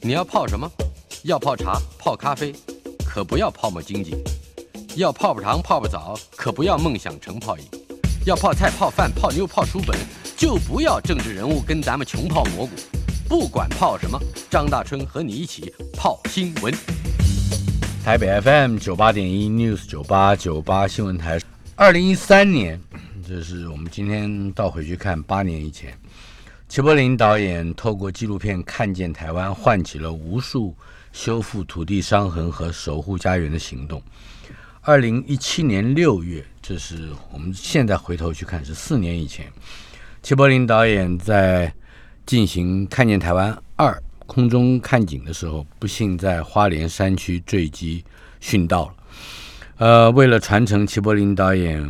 [0.00, 0.70] 你要泡什么？
[1.24, 2.54] 要泡茶、泡咖啡，
[3.04, 4.12] 可不要泡沫经济；
[4.94, 7.64] 要泡泡糖、泡泡澡，可不要梦想成泡影；
[8.24, 9.98] 要泡菜、泡饭、泡妞、泡书本，
[10.36, 12.72] 就不要政治人物跟咱们穷泡蘑菇。
[13.28, 14.18] 不管泡什么，
[14.48, 16.72] 张大春和你一起泡新闻。
[18.04, 21.40] 台北 FM 九八点一 News 九八九八新闻台，
[21.74, 22.80] 二零一三年，
[23.26, 25.92] 这是我们今天倒回去看八年以前。
[26.68, 30.76] 齐柏林导演透过纪录片看见台湾，唤起了无数
[31.12, 34.02] 修复土地伤痕和守护家园的行动。
[34.82, 39.50] 二零一七年六月，这是我们现在回头去看，是四年以前，
[40.22, 41.72] 齐柏林导演在
[42.26, 43.90] 进行《看见台湾二》
[44.26, 48.04] 空中看景的时候，不幸在花莲山区坠机
[48.42, 48.94] 殉道了。
[49.78, 51.82] 呃，为了传承齐柏林导演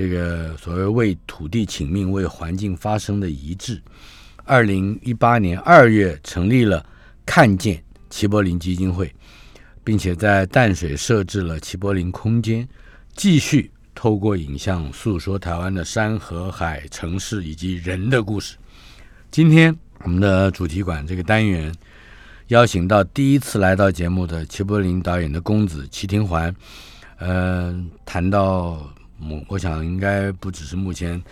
[0.00, 3.78] 这个所谓为土地请命、为环境发声的遗志。
[4.44, 6.82] 二零一八年二月成立了
[7.26, 9.14] 看见齐柏林基金会，
[9.84, 12.66] 并且在淡水设置了齐柏林空间，
[13.14, 18.56] 继续透过影像诉说台湾的山河海、城市以及人的故事。
[19.30, 21.70] 今天我们的主题馆这个单元
[22.48, 26.52] 邀请到第一次来到节目的齐柏林导演的公子齐廷环，
[27.18, 28.90] 呃，谈到
[29.28, 31.22] 我我想应该不只是目前。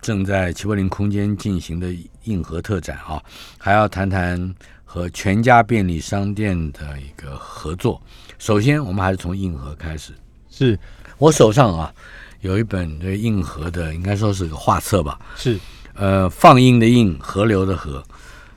[0.00, 3.22] 正在齐柏林空间进行的硬核特展啊，
[3.56, 4.52] 还要谈谈
[4.84, 8.02] 和全家便利商店的一个合作。
[8.36, 10.12] 首先，我们还是从硬核开始。
[10.50, 10.76] 是
[11.18, 11.94] 我手上啊
[12.40, 15.20] 有一本这硬核的，应该说是个画册吧。
[15.36, 15.56] 是，
[15.94, 18.02] 呃，放映的映，河流的河，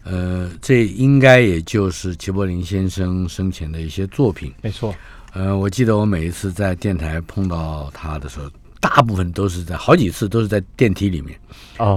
[0.02, 4.52] 呃，这应该也就是齐柏林先生生前的一些作品。
[4.64, 4.96] 没错。
[5.34, 8.50] 呃，我记得我每一次在电台碰到他的时候。
[8.88, 11.36] 大部分都是在好几次都是在电梯里面，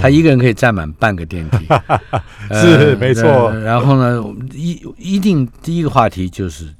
[0.00, 1.58] 他一个人可以占满半个电梯，
[2.54, 3.52] 是没错。
[3.60, 6.74] 然后呢，一一定第一个话题就是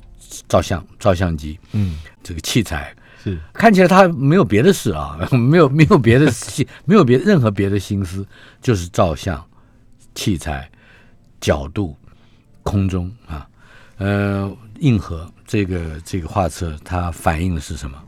[0.49, 2.95] 照相，照相机，嗯，这个器材。
[3.23, 3.39] 是。
[3.53, 8.27] 看起来他没有别的事啊， 没有没有别的心， 没有别任何别的心思，
[8.63, 9.45] 就是照相
[10.15, 10.71] 器材
[11.39, 11.95] 角度
[12.63, 13.47] 空中啊，
[13.99, 18.03] 呃，硬核这个这个画册它反映的是什么？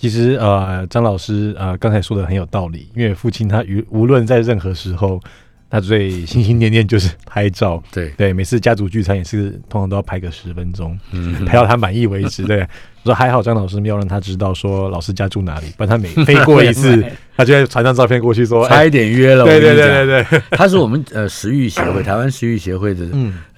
[0.00, 5.20] 其实呃，张老师呃刚才说的很有道理，因为父亲他无无论在任何时候，
[5.68, 7.82] 他最心心念念就是拍照。
[7.92, 12.44] 对对，每次家族聚餐也是通常都要拍个十分钟，嗯拍到他满意为止。
[12.44, 12.66] 对，我
[13.12, 17.04] 说还好张老师没有让他知道说老师家住哪里，不然他每飞过一次，
[17.36, 19.44] 他就会传张照片过去说差一点约了。
[19.44, 23.06] 对对对对对，他是我们呃食育协会台湾食育协会的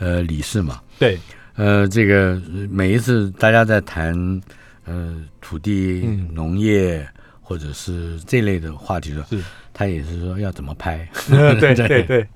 [0.00, 0.80] 呃理事嘛。
[0.98, 1.16] 对，
[1.54, 2.36] 呃，这个
[2.68, 4.42] 每一次大家在谈。
[4.84, 6.00] 呃，土地、
[6.32, 7.06] 农业
[7.40, 11.08] 或者是这类的话题的，是，他也是说要怎么拍，
[11.60, 12.02] 对 对。
[12.04, 12.28] 对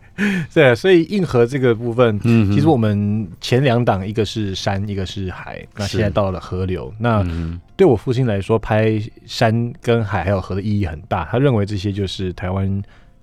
[0.54, 7.22] 对，所以硬核这个部分，嗯，其实我们前两档一个是山，一个是海，那现在到了河流，那
[7.76, 12.66] 对我父亲来说，拍山跟海还有河的意义很大，他认为这些就是台湾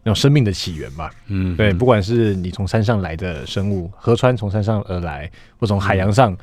[0.03, 6.37] 那种生命的起源吧，嗯，对，不管是你从山上来的生物，河川从山上而来，或从海洋上。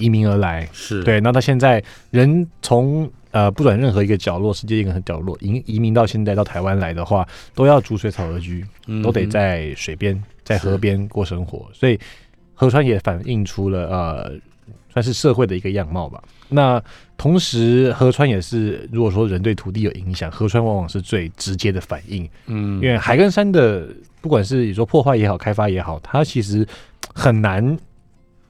[0.00, 7.24] 移民而来是对，那他现在人从呃不管任何一个角落，世界一个角落移移民到现在到台湾来的话，
[7.54, 8.66] 都要逐水草而居，
[9.02, 11.96] 都得在水边在河边过生活，所以
[12.54, 14.32] 河川也反映出了呃
[14.92, 16.20] 算是社会的一个样貌吧。
[16.48, 16.82] 那
[17.16, 22.28] 同时河川也是，如果说人对土地有影响，河川往往是最直接的反应。
[22.46, 23.88] 嗯，因为海跟山的
[24.20, 26.66] 不管是你说破坏也好，开发也好，它其实
[27.14, 27.78] 很难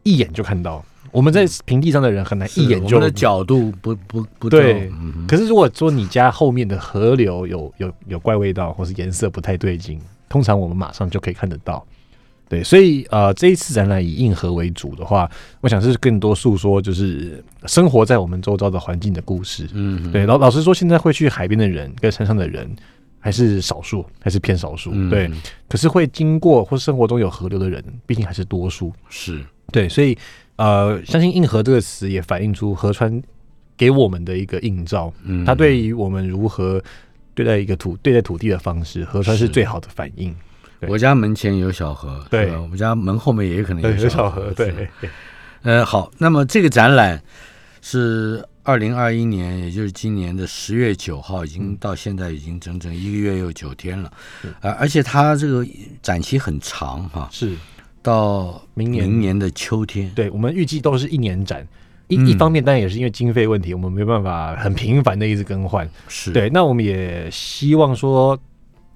[0.03, 0.83] 一眼就看到。
[1.13, 4.91] 我们在平地上的人很难一眼就我们的角度不不不对。
[5.27, 11.85] 可是如果说你家后面的河流有有有怪味道，或是颜色不太对劲，通常我们马上就可以看得到。
[12.49, 19.69] 对，所以呃，这一次展览以硬核为主的话，我想是更多诉说就是生活在我们周遭的环境的故事。
[19.73, 20.27] 嗯，对。
[20.27, 22.69] 老老实说，现在会去海边的人跟山上的人
[23.21, 24.91] 还是少数，还是偏少数。
[25.09, 25.31] 对。
[25.69, 28.93] 可是会经过或生活中有河流的人，毕竟还是多数。
[29.09, 30.17] 是对，所以。
[30.61, 33.23] 呃，相信“硬核”这个词也反映出河川
[33.79, 35.11] 给我们的一个映照。
[35.25, 36.83] 嗯，它对于我们如何
[37.35, 40.37] 对待一个土、对待土地的方式，河川是最好的反应。
[40.87, 44.53] 我家门前有小河，对，我们家门后面也有可能有小河。
[44.55, 44.87] 对，
[45.63, 47.23] 呃，好，那么这个展览
[47.81, 54.13] 是二零二一年，也就是今年的十月九号，已经到现在已经整整一个月又九天了。
[54.61, 55.67] 呃，而且它这个
[56.03, 57.57] 展期很长，哈，是。
[58.03, 61.67] 到明年明年的秋天，对我们预计都是一年展。
[62.09, 65.89] 一一方面，当然也是因为经费问题，我们没办法很频繁的一直更换。
[66.09, 66.51] 是对。
[66.51, 68.37] 那我们也希望说，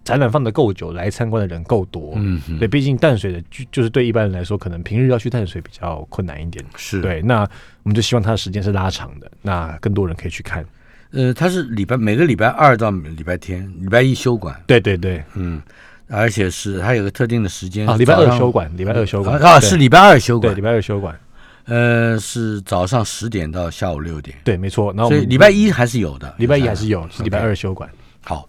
[0.02, 2.14] 展览放的够久，来参观的人够多。
[2.16, 6.64] 嗯哼，对，毕竟淡水的就就是对一般人来说，可能平日要去淡水比较困难一点。
[6.74, 7.42] 是，对，那
[7.84, 10.66] 我们就希望它的时间是拉长的，那更多人可以去看。
[11.12, 15.62] 呃，它是礼拜每个礼拜二到礼拜天，礼拜一休馆，对对对，嗯，
[16.08, 21.18] 而且是它有个特定的时间啊，礼拜二休馆，礼拜二休馆啊，是礼拜二休对，馆礼，拜二休馆，
[21.64, 24.92] 呃，是早上十点到下午六点，对，没错。
[24.92, 27.88] 然后我们所以礼拜一还是有的，礼拜一还是有，是礼拜二休馆。
[28.22, 28.48] 好。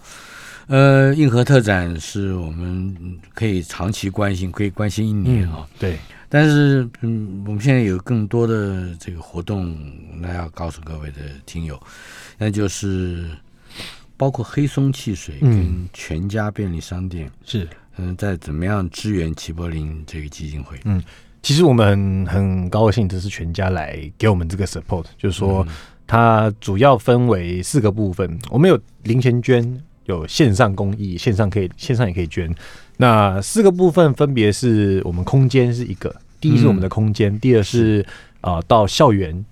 [0.67, 5.63] 呃，硬核特展是我们可以长期关心，可以关心一年啊。
[5.77, 9.77] 对，但是，嗯，我们现在有更多的这个活动，
[10.19, 11.79] 那要告诉各位的听友，
[12.35, 13.25] 那就是
[14.17, 17.67] 包括黑松汽水跟嗯全家便利商店，是。
[17.97, 20.77] 嗯、在怎么样支援齐柏林这个基金会？
[20.83, 21.01] 嗯
[21.41, 25.65] 其实我们很高兴，这是全家来给我们这个 support，就是说
[26.07, 32.53] 它主要分为四个部分，我们有零钱捐，有线上公益，线上可以线上也可以捐。
[32.97, 38.03] 那四个部分分别是我们空间是一个，第一是我们的空间，第二是
[38.41, 39.45] 呃到校园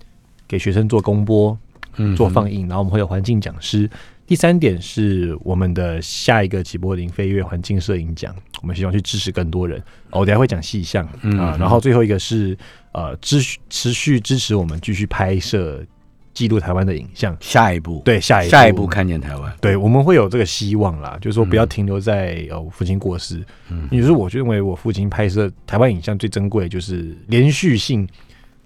[0.48, 1.56] 给学生做公播，
[1.98, 3.90] 嗯做放映，然后我们会有环境讲师。
[4.34, 9.80] 第三点是我们的下一个齐柏林飞跃环境摄影奖，我们希望去支持更多人。
[10.10, 12.58] 哦我等下会讲细项嗯啊，然后最后一个是
[12.94, 15.86] 呃支续持续支持我们继续拍摄
[16.34, 17.38] 记录台湾的影像。
[17.40, 23.40] 下一步，对，下一下一步看见台湾，对，我们会有这个希望啦，就是说不要停留在呃我父亲过世，
[23.70, 23.88] 嗯。
[23.92, 28.08] 也就是我认为我父亲拍摄台湾影像最珍贵的就是连续性，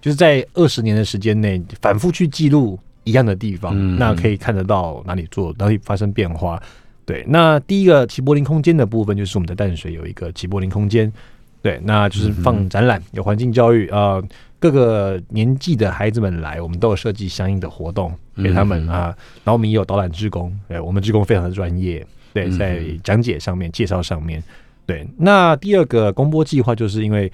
[0.00, 6.60] 就是在二十年的时间内反复去记录一样的地方，嗯那可以看得到哪里做哪里发生变化。
[7.04, 11.10] 对，那第一个齐柏林空间的部分就是我们的淡水有一个齐柏林空间，
[11.62, 14.22] 对，那就是放展览，有环境教育，呃，
[14.58, 19.16] 各个年纪的孩子们来，我们都有设计相应的活动给他们嗯啊。
[19.42, 24.42] 然后我们也有导览志工，对，我们志工非常的专业，对，嗯在讲解上面、介绍上面，
[24.84, 25.08] 对。
[25.16, 27.32] 那第二个公播计划，就是因为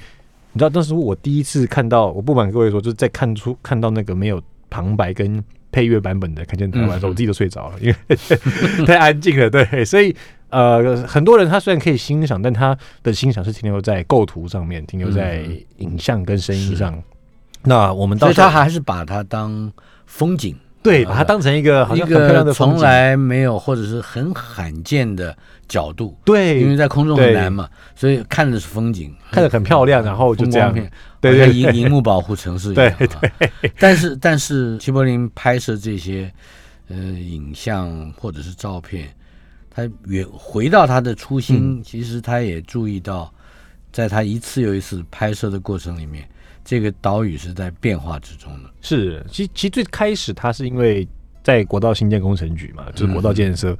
[0.52, 5.42] 你知道，当时我第一次看到，我不瞒各位说，就是在看出看到那个没有旁白跟
[5.74, 8.16] 配乐版本的《看见台湾》的时候，嗯我自己都睡着了，因为
[8.86, 10.14] 太安静了，对，所以。
[10.50, 17.02] 呃，很多人他虽然可以欣赏，但他的欣赏是停留在构图上面，停留在嗯影像跟声音上。
[17.64, 19.72] 那我们到所以时他还是把它当
[20.06, 25.36] 风景，对把它当成一个好一像很漂亮个的从来没有或者是很罕见的
[25.66, 30.72] 角度，对，因为在空中很难嘛，所以看的是风景，看着很漂亮，然后就这样。
[30.72, 30.88] 片，
[31.22, 31.54] 对对对。
[31.54, 32.92] 荧荧幕保护城市一样。
[32.98, 36.30] 对对，但是但是齐柏林拍摄这些
[36.88, 39.08] 呃影像或者是照片，
[39.70, 43.32] 他原回到他的初心，其实他也注意到，
[43.90, 46.28] 在他一次又一次拍摄的过程里面，
[46.64, 48.70] 这个岛屿是在变化之中的。
[48.80, 51.06] 是，其其实最开始他是因为
[51.42, 53.76] 在国道新建工程局嘛，就是国道建设，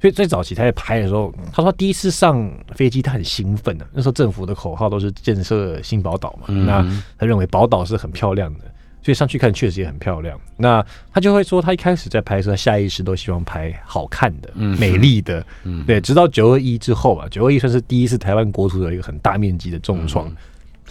[0.00, 6.64] 所以最早期他在拍的时候，他说他第一次上飞机，他很兴奋的、那时候政府的口号都是建设新宝岛嘛，嗯。
[6.64, 6.82] 那
[7.18, 8.64] 他认为宝岛是很漂亮的，
[9.02, 10.40] 所以上去看确实也很漂亮。
[10.56, 14.78] 那他就会说，他一开始在拍摄，他下意识都希望拍好看的、嗯。
[14.78, 20.34] 美丽的，嗯，对，直到九二一之后啊，九二一算是第一次台湾国土的一个很大面积的重创。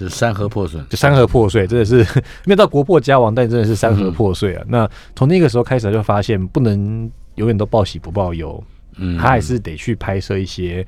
[0.01, 0.85] 嗯就是山河破损。
[0.89, 1.97] 就山河破碎，真的是
[2.45, 4.63] 没有到国破家亡，但真的是山河破碎啊！
[4.67, 8.63] 那从那个时候开始，他就发现不能永远都报喜不报忧，
[8.97, 10.85] 嗯，他还是得去拍摄一些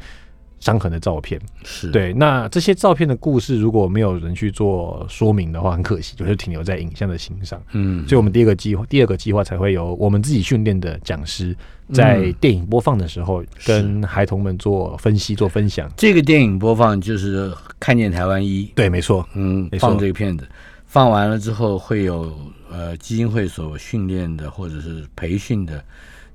[0.63, 1.39] 伤痕的照片。
[1.63, 7.61] 是，对，那这些照片的故事如果没有人去做说明的话，很可惜，就是停留在影像的欣赏。
[7.73, 11.56] 嗯，所以，我们第二个计划，第二个计划才会有我们自己训练的讲师，
[11.92, 12.33] 在嗯。
[12.40, 15.90] 电影播放的时候，跟孩童们做分析、做分享。
[15.95, 20.47] 这个电影播放就是看见台湾一，对，没错，嗯，没放这个片子，
[20.85, 22.33] 放完了之后会有
[22.69, 25.83] 呃基金会所训练的或者是培训的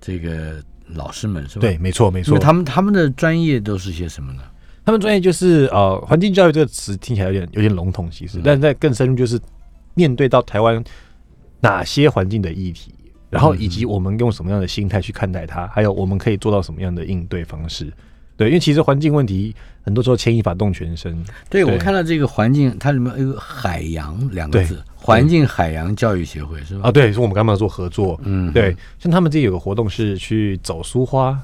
[0.00, 0.62] 这个
[0.95, 1.61] 老师们是吧？
[1.61, 2.38] 对，，没错，没错。
[2.38, 4.42] 他们他们的专业都是些什么呢？
[4.85, 9.38] 他们专业就是呃，环境教育这个词听起来有点有点笼统，其实，但在更深入就是
[9.95, 10.83] 面对到台湾
[11.61, 12.95] 哪些环境的议题，
[13.28, 17.92] 然后以及我们用什么样的心态去看待它，还有我们可以做到什么样的应对方式。
[18.38, 21.23] 对，因为其实环境问题很多时候牵一发动全身。
[21.50, 26.88] 对我看到这个环境，它里面有海洋两个字，环境海洋教育协会是吧？
[26.88, 28.18] 啊，对，是我们刚刚做合作。
[28.23, 31.37] 嗯，对，像他们这里有个活动是去走苏花，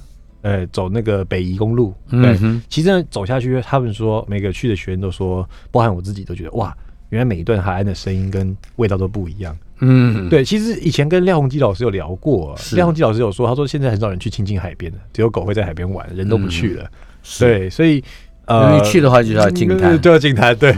[0.42, 1.92] 呃，走那个北宜公路。
[2.08, 6.72] 对，嗯哼，其实呢走下去，他们说每个去的学员都说，包含我自己都觉得哇，
[7.10, 9.56] 原来每一段海岸的声音跟味道都不一样。
[9.80, 16.88] 嗯，对，其实以前跟廖鸿基老师有聊过，廖鸿基老师有说，他说现在很少人去亲近海边的，只有狗会在海边玩，人都不去了。
[17.22, 18.04] 是，对，所以因
[18.46, 20.56] 呃为，去的话就是要静滩， 就，要静滩。
[20.56, 20.72] 对，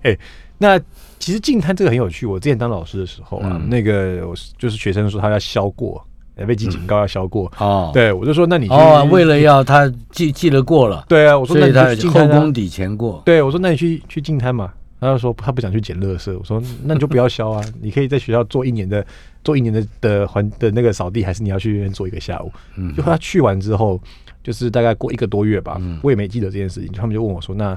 [0.58, 0.78] 那
[1.18, 2.26] 其实静滩这个很有趣。
[2.26, 6.04] 我之前当老师的时候啊，嗯那个我就是学生说他要削过，
[6.46, 7.50] 被记警告要消过。
[7.58, 13.22] 哦，对，我就说那你哦，为了要他记记得过了，对啊，我说那你所以他后宫抵前过。
[13.24, 14.70] 对，我说那你去去进滩嘛。
[15.02, 16.32] 他就说他不想去捡垃圾。
[16.38, 19.04] 我说那你就不要消啊， 你可以在学校做一年的
[19.44, 22.50] 做一年的的环的那个扫地，还是你要去那边做一个下午？
[22.76, 24.00] 嗯就他去完之后，
[24.42, 26.90] 就是大概过一个多月吧，嗯我也没记得这件事情。
[26.92, 27.76] 他们就问我说，那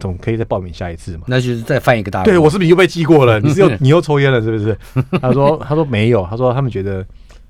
[0.00, 1.24] 总可以再报名下一次嘛？
[1.26, 3.38] 那就是再犯一个大对我是不是又被记过了？
[3.44, 4.76] 你是又嗯你又抽烟了是不是？
[5.20, 7.04] 他说他说没有，他说他们觉得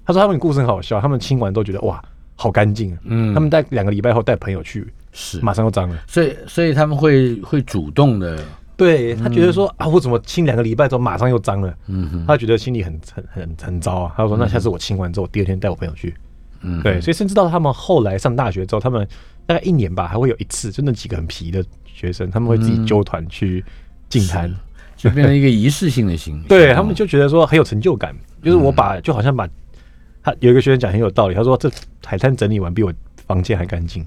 [0.05, 2.03] 他说他们故事很好笑，他们清完都觉得哇
[2.37, 2.99] 好干净啊。
[3.05, 5.97] 嗯他们带两个礼拜后带朋友去，是，马上又脏了。
[6.07, 8.39] 所以所以他们会会主动的，
[8.77, 11.75] 对他觉得说、啊，我怎么清两个礼拜之后马上又脏了？
[11.87, 14.15] 嗯哼，他觉得心里很很很很糟啊。
[14.17, 16.15] 他说那下次我清完之后，第二天带我朋友去。
[16.63, 19.07] 嗯，对，所以甚至到他们后来上大学之后，他们
[19.47, 23.65] 大概一年吧，还会有一次，就那几个很皮的学生，他们会自己揪团去
[24.09, 24.53] 进摊。
[24.97, 26.49] 就变成一个仪式性的行为。
[26.49, 29.47] 对他们就觉得说很有成就感，就是我把就好像把
[30.23, 31.71] 他有一个学生讲很有道理，他说这
[32.07, 32.91] 海滩整理完比我
[33.27, 34.07] 房间还干净。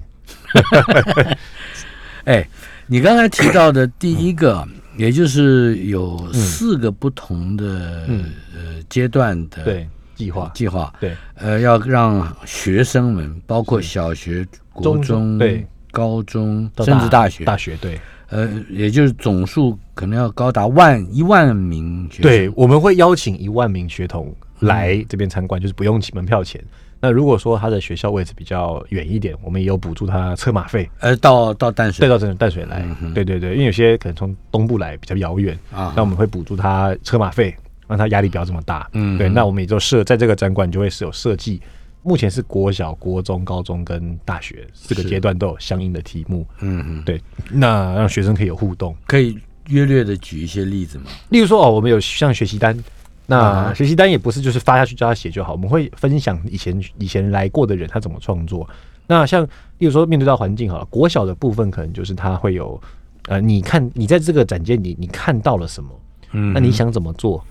[2.24, 2.48] 哎，
[2.90, 4.66] 你刚才提到的第一个，
[4.96, 10.50] 也就是有四个不同的嗯呃阶段的对，计划。
[10.54, 11.14] 计划，对。
[11.34, 15.66] 呃，要让学生们，包括小学、国中中、对。
[15.90, 18.00] 高中，到甚至大学，大学对。
[18.28, 22.22] 呃，也就是总数可能要高达万一万名学生。
[22.22, 26.62] 对，我们会邀请一万名学童来这边参观，就是不用门票钱。
[27.00, 33.14] 那如果说他的学校位置比较远一点，我们也有补助他车马费，呃，到到淡水带到这淡水来嗯。
[33.14, 37.54] 对对对，因为有些可能从东部来比较遥远，啊那我们会补助他车马费，
[37.86, 38.88] 让他压力不要这么大。
[38.92, 41.62] 嗯对，那我们也就设在这个展馆就会是有设计，
[42.02, 46.46] 目前是国小、国中、高中跟大学四个阶段都有相应的题目。
[46.60, 48.96] 嗯嗯，对，那让学生可以有互动。
[49.06, 49.38] 可以
[49.68, 51.04] 约略的举一些例子吗？
[51.28, 52.76] 例如说哦，我们有像学习单，
[53.30, 58.66] 那啊学习单也不是就是发下去叫他写就好，我们会分享以前以前来过的人他怎么创作。
[59.06, 59.44] 那像
[59.76, 62.80] 例如说面对到环境好了，国小的部分可能就是他会有
[63.28, 65.90] 呃，你看你在这个展间里你看到了什么，
[66.32, 67.44] 嗯那你想怎么做？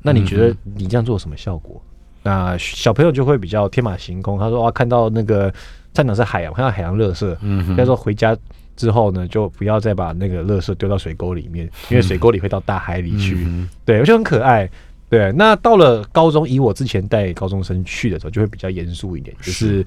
[0.00, 1.78] 那你觉得你这样做有什么效果？
[2.22, 5.52] 那小朋友就会比较天马行空，他说啊，看到那个
[5.92, 8.36] 站长是海洋，看到海洋垃圾，嗯他说回家
[8.76, 13.44] 之后呢，就不要再把那个垃圾丢到水沟里面，因为水沟里会到大海里去。
[13.46, 14.68] 嗯对，我觉得很可爱。
[15.08, 19.84] 对，那到了高中，以我之前带高中生去的时候，就会比较严肃一点，就是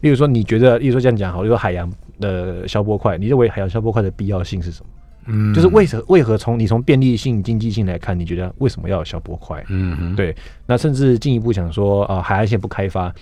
[0.00, 4.86] 例如说，你觉得，例如说这样讲好，例如说海洋的消波块，你认为海洋消波块的必要性是什么？
[5.30, 9.62] 嗯就是为何为何从你从便利性、经济性来看，你觉得为什么要有消波块？
[9.68, 10.34] 嗯哼，对，
[10.66, 13.14] 那甚至进一步讲说啊、海岸线不开发，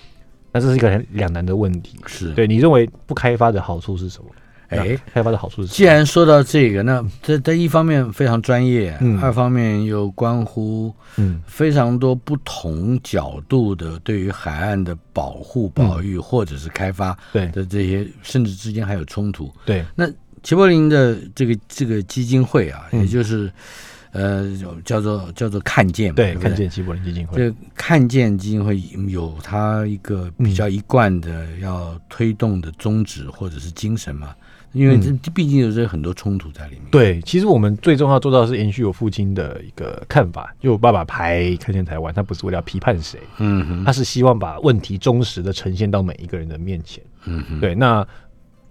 [0.51, 1.97] 那这是一个很两难的问题。
[2.05, 4.29] 是对你认为不开发的好处是什么？
[4.69, 5.67] 哎开发的好处是？
[5.69, 19.51] 既然说到这个，那这这一方面非常专业，嗯二方面又关乎嗯非常多不同角度的对于海岸的保护、保育或者是开发对的这些，甚至之间还有冲突。
[19.65, 20.05] 对那
[20.43, 23.51] 齐柏林的这个这个基金会啊，嗯也就是
[24.11, 24.45] 呃
[24.85, 34.33] 叫做叫做看见嘛，对，对看见齐柏林基金会，这看见基金会有它一个比较一贯的要推动的宗旨或者是精神嘛，
[34.73, 36.83] 因为这毕竟有这很多冲突在里面。
[36.91, 47.03] 对，其实我们最重要做到的是延续我父亲的一个看法，就我爸爸拍看见台湾，他不是为了要批判谁，嗯哼，他是希望把问题忠实的呈现到每一个人的面前。
[47.25, 48.05] 嗯哼，对，那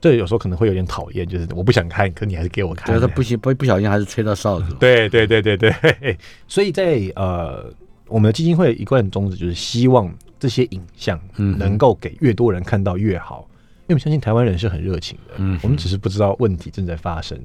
[0.01, 2.95] 这有时候可能会有点讨厌，就是我不想看，可你还是给我看。
[2.95, 4.75] 对他不行不不小心还是吹到哨子。
[4.79, 7.73] 对对对对对，所以在呃，
[8.07, 13.56] 我们的基金会一贯宗旨就是希望这些影像嗯能够给越多人看到越好，因
[13.89, 17.39] 为我们相信台湾人是很热情的，嗯我们只是不知道问题正在发生。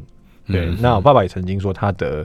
[0.47, 2.23] 对，嗯那我爸爸也曾经说他的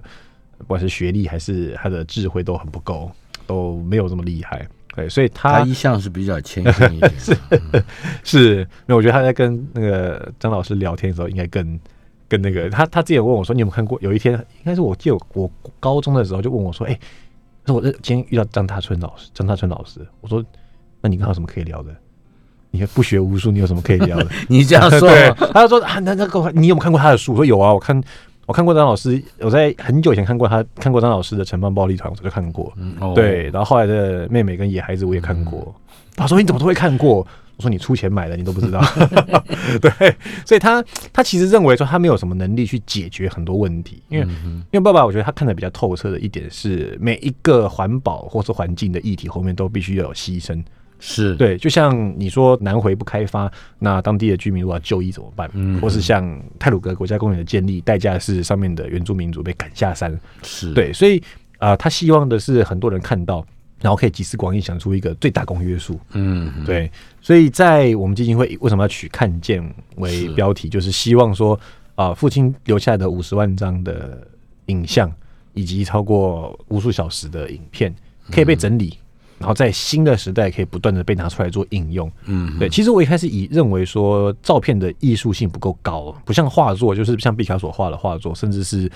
[0.59, 3.11] 不管是学历还是他的智慧都很不够，
[3.47, 4.67] 都没有这么厉害。
[4.95, 7.13] 对，所以他他一向是比较谦逊一点。
[8.25, 11.79] 是，没有，我觉得他在跟那个张老师聊天的时候，应该更
[12.27, 12.71] 更那个。
[12.71, 16.99] 他他之前问我说：“你有没有看过？”有一天，应该是我记得我我高中的时候就问我说：“哎、
[17.67, 20.43] 说我今天遇到张大春老师，张大春老师，我说，
[21.03, 21.95] 那你跟他有什么可以聊的？
[22.77, 25.09] 你不学无术，你有什么可以聊的？” 你这样说，
[25.53, 27.33] 他就说啊，那那个你有没有看过他的书？
[27.33, 28.01] 我说有啊，我看
[28.47, 32.73] 我看过张老师，我在很久以前看过他看过张老师的《城邦暴力团》，我早就看过。
[32.77, 35.75] 嗯哦对，然后后来的妹妹跟野孩子我也看过。
[36.15, 37.27] 他说你怎么都会看过？
[37.57, 38.85] 我说你出钱买的，你都不知道。
[39.81, 39.91] 对，
[40.45, 50.63] 所以他他其实认为说他没有什么能力去解决很多问题，因为、嗯因为爸爸我觉得他看的比较透彻的一点是，每一个环保或是环境的议题后面都必须要有牺牲。
[51.09, 53.49] 是，对，就像你说南回不开发，
[53.79, 55.49] 那当地的居民如果要就医怎么办？
[55.53, 60.19] 嗯或是像泰鲁格国家公园的建立，代价是上面的原住民族被赶下山。
[60.43, 61.19] 是，对，所以
[61.59, 63.47] 啊、呃他希望的是很多人看到，
[63.81, 66.01] 然后可以集思广益，想出一个最大公约数。
[66.15, 69.63] 嗯，对，所以在我们基金会为什么要取“看见”
[69.99, 71.59] 为是标题，就是希望说，
[71.95, 74.27] 啊、父亲留下来的五十万张的
[74.67, 75.09] 影像，
[75.55, 77.95] 以及超过无数小时的影片，
[78.33, 78.99] 可以被整理，
[79.39, 82.11] 然后在新的时代可以不断的被拿出来做应用。
[82.25, 88.91] 嗯，对，其实我一开始以认为说照片的艺术性不够高，不像画作，就是像毕卡索画的画作，甚至是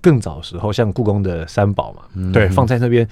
[0.00, 3.08] 更早时候像故宫的三宝嘛，对，放在那边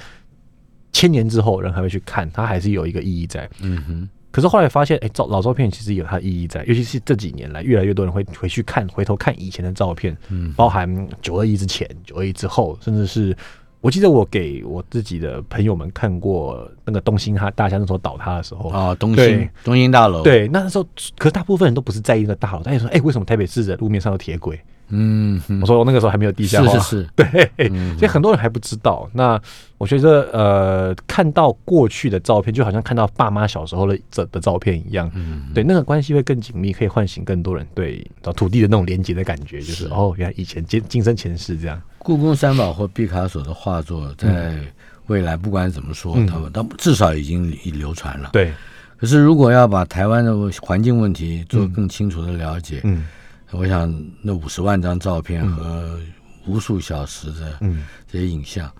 [0.92, 3.48] 千年之后人还会去看，它还是有一个意义在。
[3.60, 13.34] 嗯哼，可是后来发现，哎、照老照片其实有它的意义在，尤其是这几年来，越来越多人会回去看，回头看以前的照片，嗯，包含九二一之前、九二一之后，甚至是
[13.82, 20.84] 我记得我给我自己的朋友们看过那个东兴哈大厦那时候倒塌的时候，啊，东对兴东兴大楼，，对，那时候
[21.18, 24.58] 可是大部分人都不是在意那个大楼，大家说，哎、为什么台北市的路面上有铁轨？
[24.94, 29.08] 嗯，我说我那个时候还没有地下化，是是是， 对，所以很多人还不知道。
[29.14, 29.40] 那
[29.78, 35.50] 我觉得，呃，看到过去的照片，就好像看到爸妈小时候的的的照片一样，嗯。
[35.54, 39.86] 对，那个关系会更紧密，可以唤醒更多人对土地的那种连接的感觉，就是是。
[39.86, 41.80] 哦，原来以前今今生前世这样。
[42.02, 44.58] 故宫三宝或毕卡索的画作，在
[45.06, 46.26] 未来不管怎么说，嗯。
[46.26, 48.30] 他们他至少已经已流传了。
[48.32, 48.52] 对，
[48.98, 53.06] 可是如果要把台湾的环境问题做更清楚的了解，嗯。
[53.52, 53.92] 我想
[54.22, 55.98] 那五十万张照片和
[56.46, 58.70] 无数小时的嗯，这些影像，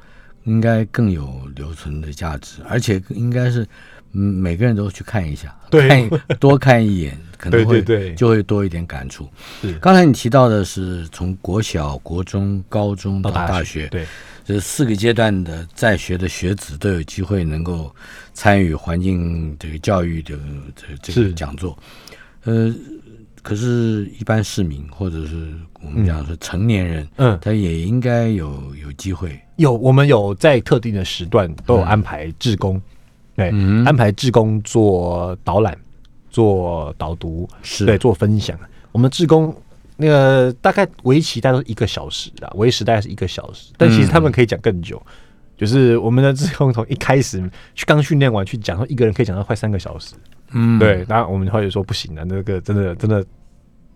[0.45, 3.69] 应该更有留存的价值，而且应该是
[4.12, 5.88] 嗯每个人都去看一下，对。
[5.88, 7.83] 看多看一眼，可能会
[8.14, 9.28] 就会多一点感触。
[9.61, 9.73] 是。
[9.78, 14.07] 刚才你提到的是从国小、国中、高中到到大学，对，
[14.45, 17.95] 这四个阶段的在学的学子都有机会能够
[18.35, 20.38] 参与环境这个教育的
[20.75, 21.78] 这这个讲座，
[22.45, 22.75] 呃，
[23.42, 32.81] 可是，一般市民或者是我们讲说成年人，嗯，他也应该有有机会，有我们有在特定的时段都有安排志工，
[33.37, 35.77] 对，嗯安排志工做导览、
[36.31, 38.59] 做导读，是对，做分享。
[38.91, 39.55] 我们志工
[39.97, 45.01] 那个大概为期大概都是一个小时啊，为时大概是一个小时，但其实他们可以讲更久。
[45.57, 47.39] 就是我们的志工从一开始
[47.75, 50.15] 去刚训练完去讲，说一个人可以讲到快三个小时。
[50.50, 53.25] 嗯，对，然后我们后来就说不行了，那个真的真的，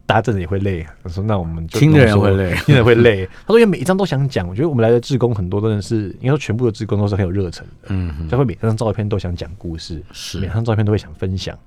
[0.06, 0.86] 大家真的也会累。
[1.02, 3.26] 他说那我们就听的人会累听的人会累。
[3.46, 11.58] 他说因为每一张都想讲，我觉得我们来的志工很多真的是，应该说全部的志工都是很有热忱的，嗯哼，就会每张照片都想讲故事，是每张照片都会想分享。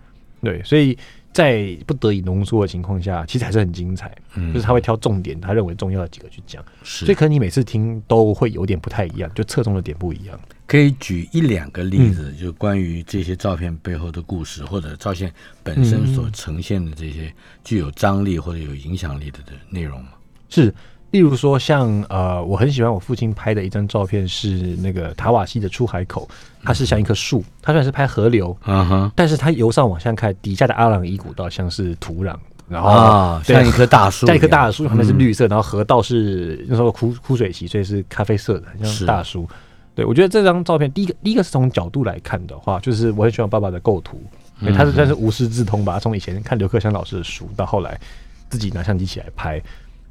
[0.42, 0.98] 对，所以
[1.32, 4.16] 在不得已浓缩的情况下，其实还是很精彩。
[4.36, 10.40] 嗯就是他会挑重点，他认为重要的几个去讲，是所以可能你每次听都会有点不太一样，就侧重的点不一样。
[10.68, 15.32] 可以举一两个例嗯子，就关于这些照片背后的故事，或者照片
[15.64, 20.12] 本身嗯所呈现的这些具有张力或者有影响力的的内容吗？
[20.50, 20.74] 是，
[21.12, 26.28] 例如说像呃，我很喜欢我父亲拍的一张照片，是那个塔瓦西的出海口，
[26.64, 32.36] 它是像一棵树，它虽然是拍河流，嗯哼，但是它由上往下看，底下的阿朗伊古道像是土壤，
[32.68, 39.50] 然后啊，像一棵大树像一棵大树，旁边是嗯绿色，然后河道是那时候枯枯水期，所以是咖啡色的，是像大树。
[39.96, 44.22] 对我觉得这张照片，第一个第一个是从角度来看的话，就是我很喜欢爸爸的构图，
[44.62, 48.00] 因为他是算是无师自通吧，从以前看刘克襄老师的书，到后来
[48.48, 49.60] 自己拿相机起来拍。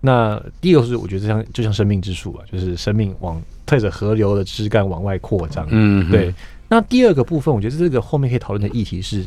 [0.00, 5.66] 那第一个是我觉得这像就像生命之树啊，就是生命往推着河流的枝干往外扩张。
[5.70, 6.32] 嗯，对，
[6.68, 9.26] 那第二个部分，我觉得这个后面可以讨论的议题是，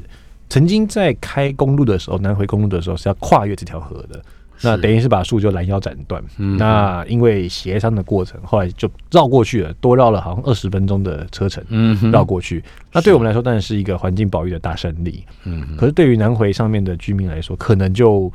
[0.49, 4.21] 曾经在开公路的时候，南回公路的时候是要跨越这条河的。
[4.63, 6.23] 那等于是把树就拦腰斩断。
[6.37, 12.63] 嗯那因为协商的过程，后来就绕过去了，多绕了好像二十分钟的车程，嗯，绕过去。
[12.93, 15.23] 那对我们来说，当然是一个环境保育的大胜利。
[15.45, 18.31] 嗯，可是对于南回上面的居民来说，可能就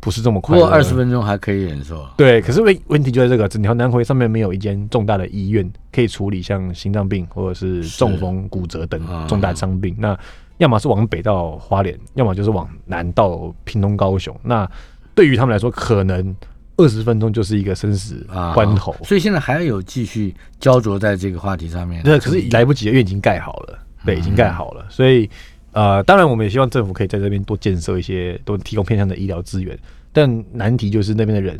[0.00, 0.60] 不是这么快不。
[0.60, 2.06] 过二十分钟还可以忍受。
[2.16, 9.94] 对，可是问问题就在这个，整条南回上面没有一间重大的医院可以处理像心脏病或者是中风、骨折等啊重大伤病。
[9.98, 10.18] 那
[10.58, 14.34] 要么是往北到花莲，要么就是往南到屏东、高雄。
[14.42, 14.70] 那
[15.14, 16.34] 对于他们来说，可能
[16.76, 18.94] 二十分钟就是一个生死啊关头。
[19.04, 22.02] 所以现在还有继续焦灼在这个话题上面。
[22.02, 24.86] 对可是来不及了，因为已经盖好了，对，已经盖好了。
[24.88, 25.28] 所以
[25.74, 29.78] 呃，当然我们也希望政府可以在这边多建设一些，多提供偏向的医疗资源。
[30.12, 31.58] 但难题就是那边的人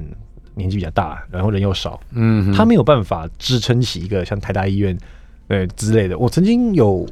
[0.54, 4.96] 年纪比较大，然后人又少，嗯，他没有办法支撑起一个像台大医院
[5.48, 6.16] 呃之类的。
[6.16, 7.04] 我曾经有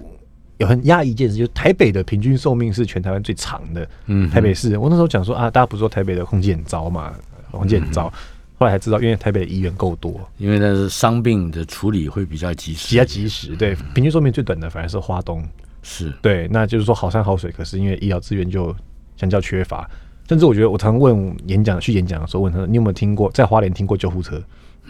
[0.58, 3.86] 有很压抑一件事，就是台北的平均寿命是全台湾最长的。
[4.06, 7.12] 嗯台北市，我那时候讲说啊，大家不是说台北的空气很糟嘛，
[7.50, 8.06] 空气很糟。
[8.14, 8.18] 嗯
[8.58, 13.56] 后来才知道，因为台北的医院够多，因为那是伤病的处理会比较及时，比较及时。
[13.56, 15.44] 对，平均寿命最短的反而是花东。
[15.82, 18.74] 是对，那就是说好山好水，可是因为医疗资源就
[19.16, 19.88] 相较缺乏。
[20.28, 24.42] 甚至我觉得，我常问演讲去演讲的时候，问他你有没有听过在花莲听过救护车？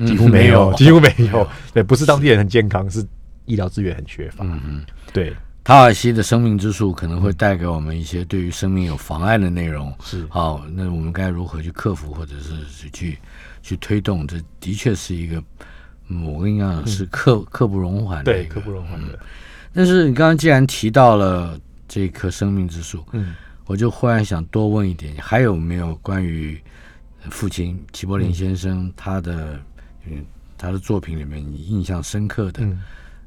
[0.07, 1.47] 几乎没有，几乎没有。
[1.73, 3.05] 对，不是当地人很健康，是
[3.47, 4.45] 医疗资源很缺乏。
[4.45, 9.93] 嗯嗯，对，塔尔西的生命之树可能会带给我们一些对于生命有妨碍的内容。
[10.03, 13.19] 是好，那我们该如何去克服，或者是去
[13.63, 14.27] 去推动？
[14.27, 15.43] 这的确是一个，
[16.09, 19.19] 嗯我跟你讲是刻刻不容缓的对，刻不容缓的。
[19.73, 21.59] 但是你刚刚既然提到了
[21.89, 23.35] 这棵生命之树，嗯，
[23.67, 26.61] 我就忽然想多问一点，还有没有关于
[27.31, 29.59] 父亲齐柏林先生他的
[30.07, 30.25] 嗯
[30.57, 32.81] 他的作品里面你印象深刻的、嗯。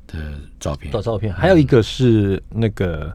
[0.07, 0.93] 的照片？
[0.93, 3.11] 照照片，还有一个是那个，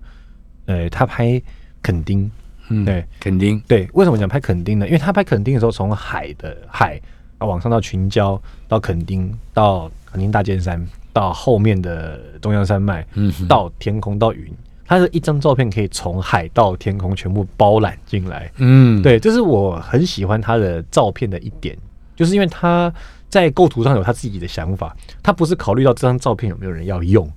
[0.67, 1.41] 呃，他拍
[1.81, 2.29] 垦丁，
[2.69, 4.87] 嗯，对，垦丁，对，为什么讲拍垦丁呢？
[4.87, 7.01] 因为他拍垦丁的时候，从海的海
[7.39, 14.53] 啊往上到群礁，到垦丁，到垦丁大尖山，到后面的中央山脉，嗯到天空到云，
[14.87, 18.51] 他的一张照片可以从海到天空全部包揽进来。
[18.57, 21.77] 嗯，对，这是我很喜欢他的照片的一点，
[22.17, 22.93] 就是因为他
[23.29, 27.31] 在构图上有他自己的想法，他不是考虑到这张照片有没有人要用，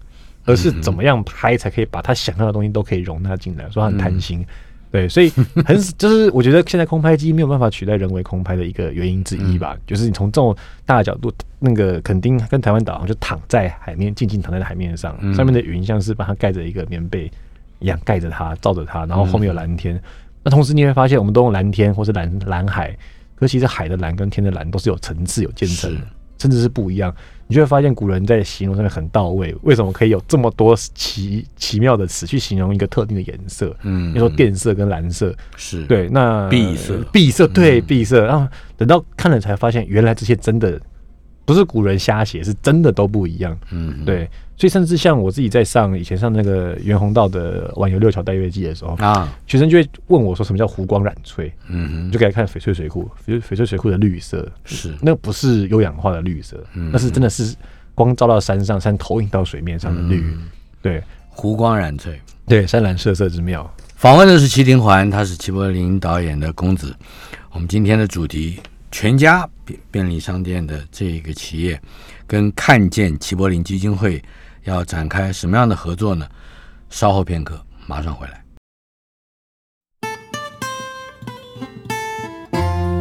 [0.46, 4.46] 而是怎么样拍才可以把他想要的东西都可以容纳进来，说他很贪心。
[4.93, 5.29] 对，所以
[5.65, 17.25] 很 就是我觉得现在空拍机没有办法取代人为空拍的一个原因之一吧，就是你从这种大的角度，那个垦丁跟台湾岛上就躺在海面，静静躺在海面上，嗯上面的云像是把它盖着一个棉被
[17.79, 19.99] 一样盖着它，罩着它，然后后面有蓝天。
[20.43, 22.95] 那同时你会发现，我们都用蓝天或是蓝蓝海，
[23.34, 26.01] 可其实海的蓝跟天的蓝都是有层次、有渐层的，
[26.38, 27.12] 甚至是不一样。
[27.54, 33.78] 你就会发现古人在形容上面很到位，为什么可以有这么多奇奇妙的词去形容一个特定的颜色？
[33.84, 38.26] 嗯你说靛色跟蓝色，是，对，那碧色碧色，对，碧色。
[38.26, 40.82] 然后等到看了才发现，原来这些真的
[41.45, 43.58] 不是古人瞎写，是真的都不一样。
[43.71, 57.56] 嗯，对，所以甚至像我自己在上以前上那个袁宏道的《晚游六桥待月记》的时候，啊，学生就会问我说什么叫湖光染翠，嗯哼，就给他看翡翠水库，翡翡翠水库的绿色，是，那不是优氧化的绿色，嗯那是真的是
[57.93, 60.21] 光照到山上，山投影到水面上的绿。
[60.21, 60.49] 嗯
[60.82, 62.19] 对湖光染翠。
[62.45, 63.73] 对，山岚色色之妙。
[63.95, 66.93] 访问的是齐廷环，他是齐柏林导演的公子。
[67.53, 68.60] 我们今天的主题，
[68.93, 71.82] 全家便便利商店的这个企业，
[72.27, 74.23] 跟看见齐柏林基金会
[74.65, 76.27] 要展开什么样的合作呢？
[76.91, 78.43] 稍后片刻，马上回来。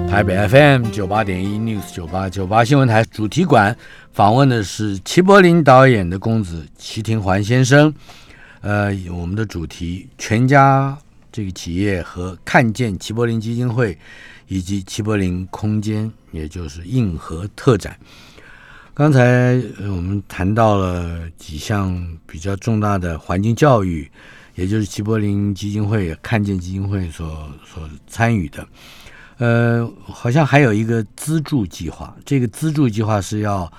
[0.08, 3.76] 台北 FM 九八点一 News 九八九八新闻台主题馆
[4.12, 7.92] 访问的是齐柏林导演的公子齐廷环先生。
[8.62, 10.96] 呃，我们的主题全家
[11.32, 13.98] 这个企业和看见齐柏林基金会
[14.46, 17.98] 以及齐柏林空间，也就是硬核特展。
[18.94, 24.08] 刚才呃我们谈到了几项比较重大的环境教育，
[24.54, 28.68] 也就是齐柏林基金会、看见基金会所所参与的。
[29.38, 33.72] 呃，好像还有一个资助计划，这个资助计划是要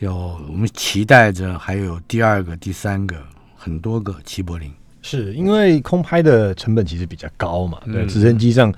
[0.00, 3.16] 有我们期待着还有第二个、第三个
[3.56, 4.70] 很多个齐柏林。
[5.08, 8.70] 是因为空拍的成本其实比较高嘛，对，嗯直升机上，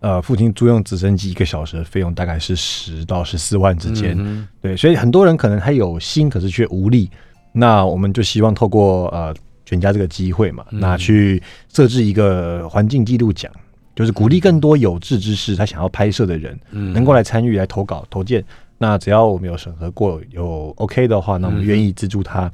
[0.00, 7.10] 呃，父亲租用直升机一个小时的费用大概是十到十四万之间，嗯对，所以很多人可能他有心，可是却无力。
[7.52, 9.34] 那我们就希望透过呃
[9.66, 11.42] 全家这个机会嘛，嗯那去
[11.72, 13.52] 设置一个环境记录奖，
[13.94, 18.42] 就是鼓励更多有志之士他想要拍摄的人，嗯能够来参与来投稿投件。
[18.76, 22.50] 那只要我们有审核过有 OK 的话，那我们愿意资助他。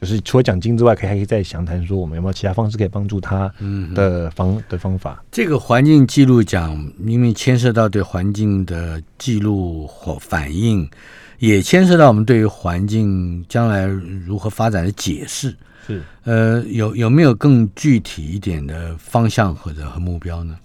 [0.00, 5.24] 就是除了奖金之外，可以还可以再详谈说我们有没有其他方式可以帮助他嗯的方的方法。
[5.32, 10.88] 这个环境记录奖，因为牵涉到对环境的记录或反应，
[11.38, 15.56] 也牵涉到我们对于环境将来如何发展的解释。
[15.86, 20.56] 是呃，有有没有更具体一点的方向或者和目标呢？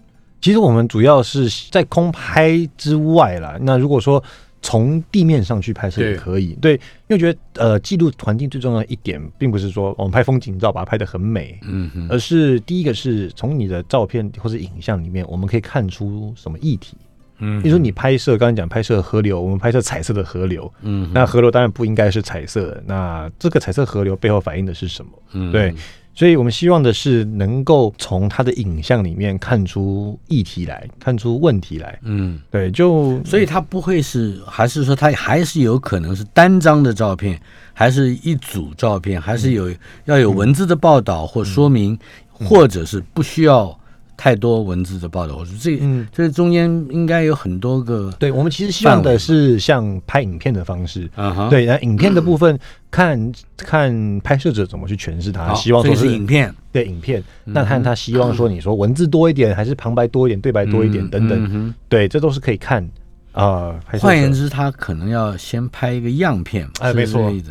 [0.41, 3.56] 其实我们主要是在空拍之外啦。
[3.62, 4.22] 那如果说
[4.62, 16.95] 从地面上去拍摄也可以，对，因为我觉得呃，记录环境最重要的一点，并不是说我们拍风景照把它拍得很美，嗯哼，而是第一个是从你的照片或者影像里面，我们可以看出什么议题。
[17.43, 25.12] 嗯比如说你拍摄，刚才讲拍摄河流，我们拍摄彩色的河流，嗯那河流当然不应该是彩色的，那这个彩色河流背后反映的是什么？
[25.32, 25.52] 嗯。
[25.52, 25.74] 对，
[26.13, 31.97] 所以我们希望的是能够从他的影像里面看出议题来，看出问题来。
[32.04, 37.41] 嗯，对，就所以他不会是，还是说他还是有可能是单张的照片，
[37.74, 39.74] 还是一组照片，还是有、
[40.06, 41.97] 要有文字的报道或说明，
[42.34, 43.80] 或者是不需要
[44.21, 45.36] 太多文字的报道。
[45.36, 46.07] 我说这、嗯。
[46.12, 51.10] 这中间应该有很多个，对我们其实希望的是像拍影片的方式。
[51.15, 52.55] 啊哈，对，然后影片的部分
[52.91, 62.88] 看看拍摄者怎么去诠释它，好，希望说是影片，对影片，那看他希望说你说文字多一点，还是旁白多一点，对白多一点等等，嗯对，这都是可以看
[63.31, 63.73] 啊。
[63.99, 67.41] 换言之，他可能要先拍一个样片，哎没错没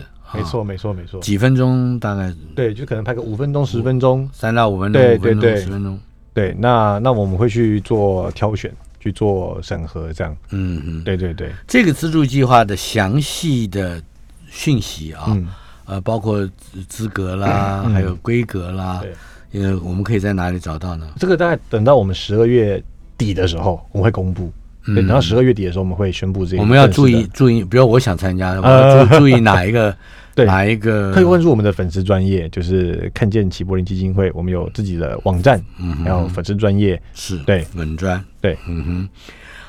[0.45, 1.21] 错，没错，没错。
[1.21, 5.61] 几分钟大概对，就可能拍个五分钟、十分钟，三到五分钟，对五分钟对对。
[5.61, 5.99] 十分钟。
[6.41, 10.35] 对，那那我们会去做挑选，去做审核，这样。
[10.51, 14.03] 嗯嗯，对对对，这个资助计划的详细的
[14.49, 15.47] 讯息啊，嗯，
[15.85, 19.03] 呃，包括资资格啦，嗯还有规格啦
[19.53, 21.07] 对，呃，我们可以在哪里找到呢？
[21.19, 22.83] 这个大概等到我们十二月
[23.19, 24.51] 底的时候，我们会公布。
[24.97, 26.63] 等到十二月底的时候，我们会宣布这个。
[26.63, 29.95] 我们要注意，注意，比如我想参加，我要注注意哪一个
[30.41, 30.47] 对。
[30.47, 36.05] 哪一个可以关注我们的粉丝专业，就是看见齐柏林基金会，我们有自己的网站，嗯哼。
[36.05, 37.01] 还有粉丝专业。
[37.15, 37.67] 是对。
[37.75, 39.09] 文专，对，嗯哼，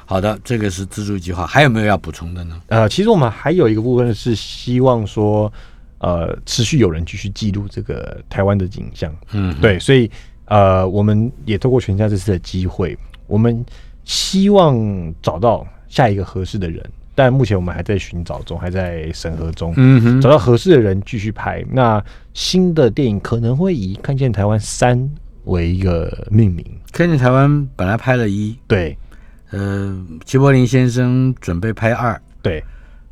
[0.05, 2.61] 好的，这个是资助计划，还有没有要补充的呢？
[2.67, 5.51] 呃，其实我们还有一个部分是希望说，
[5.99, 9.13] 呃，持续有人继续记录这个台湾的景象。
[9.31, 10.09] 嗯，对，所以
[10.45, 13.63] 呃，我们也透过全家这次的机会，我们
[14.03, 16.83] 希望找到下一个合适的人，
[17.21, 19.75] 但目前我们还在寻找中，还在审核中。
[19.77, 21.63] 嗯哼找到合适的人继续拍。
[21.69, 22.03] 那
[22.33, 24.97] 新的电影可能会以《看见台湾三》
[25.43, 26.65] 为一个命名。
[26.91, 28.97] 看见台湾本来拍了一，对
[29.51, 32.63] 呃，齐柏林先生准备拍二，对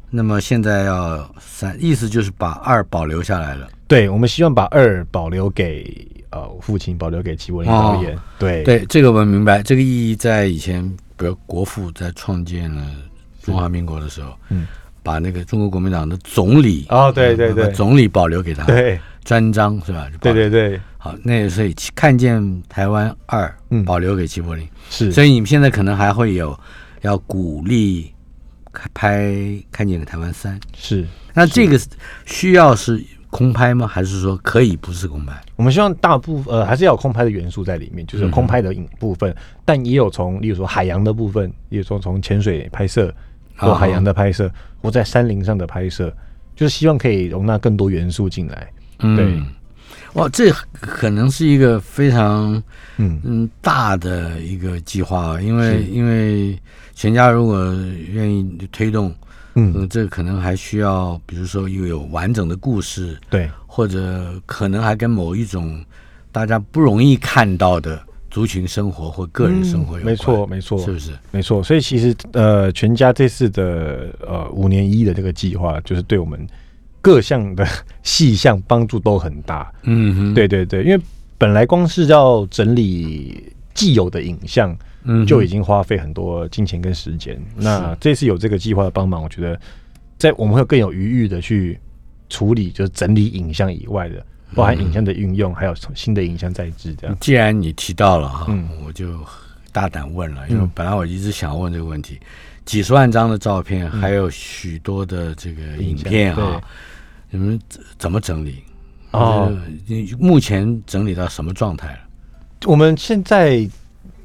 [0.09, 3.67] 那么现在要三，意思就是把二保留下来了。
[3.87, 5.95] 对，我们希望把二保留给
[6.31, 8.17] 呃我父亲，保留给齐柏林导演。
[8.39, 10.83] 对对，这个我们明白，这个意义在以前，
[11.15, 12.83] 比如国父在创建了
[13.49, 14.67] 中华民国的时候，嗯，
[15.03, 17.71] 把那个中国国民党的总理哦对对对。
[17.71, 18.99] 总理保留给他，对。
[19.25, 20.09] 专章是吧？
[20.21, 23.85] 对对对，好，那也所以看见台湾二嗯。
[23.85, 25.11] 保留给齐柏林，是。
[25.11, 26.57] 所以你们现在可能还会有
[27.01, 28.11] 要鼓励
[28.93, 29.35] 拍
[29.71, 31.05] 看见台湾三，是。
[31.33, 31.79] 那这个
[32.25, 33.85] 需要是空拍吗？
[33.85, 35.39] 还是说可以不是空拍？
[35.57, 43.13] 我们希望大部分呃还是要有空拍的元素在里面，就是空拍的影部分，但也有从例如说海洋的部分，例如说从潜水拍摄
[43.59, 44.49] 或海洋的拍摄，
[44.81, 46.11] 或在山林上的拍摄，
[46.55, 48.67] 就是希望可以容纳更多元素进来。
[48.97, 49.35] 对。
[49.35, 49.45] 嗯，
[50.13, 52.51] 哇，这可能是一个非常
[52.97, 56.57] 嗯，嗯大的一个计划啊，因为因为
[56.95, 57.73] 全家如果
[58.07, 59.13] 愿意推动，
[59.55, 59.73] 嗯。
[59.75, 65.83] 嗯，这可能还需要，比如说又有完整的故事，对，或者可能还跟某一种
[66.31, 71.11] 大家不容易看到的族群生活或个人生活有、嗯没错没错是不是？
[71.31, 71.63] 没错。
[71.63, 76.47] 所以其实呃，全家这次的呃五年一的这个计划，就是对我们
[77.01, 77.65] 各项的
[78.03, 79.71] 细项帮助都很大。
[79.83, 81.03] 嗯哼，对对对，因为
[81.37, 87.41] 本来光是要整理既有的影像，嗯就已经花费很多金钱跟时间。
[87.55, 89.59] 那这次有这个计划的帮忙，我觉得
[90.17, 91.79] 在我们会更有余裕的去
[92.29, 97.15] 处理，就是整理影像以外的，包含影像的运用，还有新的影像在制这样。
[97.19, 99.19] 既然你提到了哈，嗯我就
[99.71, 102.19] 大胆问了，因为嗯本来我一直想问这个问题，
[102.65, 106.61] 几十万张的照片，还有许多的这个影片哈，
[107.29, 108.63] 你们怎怎么整理？
[109.11, 111.99] 哦呃，你目前整理到什么状态了？
[112.65, 113.67] 我们现在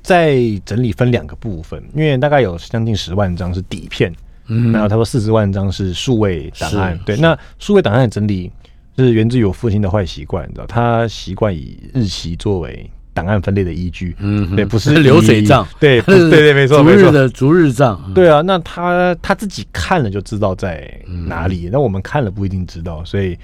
[0.02, 4.12] 在整理分两个部分，因为大概有将近十万张是底片，
[4.46, 6.98] 嗯然后差不多四十万张是数位档案。
[7.06, 8.50] 对，那数位档案的整理
[8.96, 14.14] 是源自于我父亲的坏习惯，你知道，他习惯以日期作为档案分类的依据。
[14.18, 17.12] 嗯哼，对，不是流水账， 对，不对对，没错，逐日没错。
[17.12, 20.88] 的逐日账，嗯，对啊，那他他自己看了就知道在
[21.26, 23.36] 哪里，那我们看了不一定知道，所以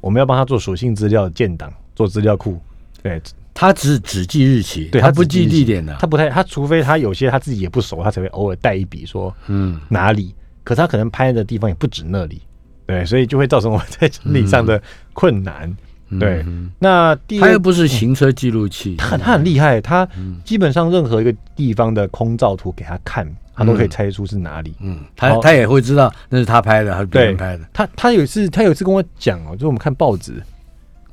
[0.00, 2.60] 我们要帮他做属性资料建档，做资料库。
[3.02, 3.20] 对，
[3.54, 12.42] 他只只记日期，对他他不记地点的，他不太，他除非他有些他自己也不熟，他才会偶尔带一笔说嗯哪里，可他可能拍的地方也不止那里，
[12.90, 15.74] 对，所以就会造成我在整理上的困难。
[16.18, 16.70] 对，嗯。
[16.78, 20.08] 那第二他又不是行车记录器，他他很厉害，他
[20.44, 23.24] 基本上任何一个地方的空照图给他看，
[23.54, 24.74] 他都可以猜出是哪里。
[24.80, 30.42] 嗯，他他也会知道那是他拍的还是别人对拍的，他他有一次他有一次跟我讲哦，就是我们看报纸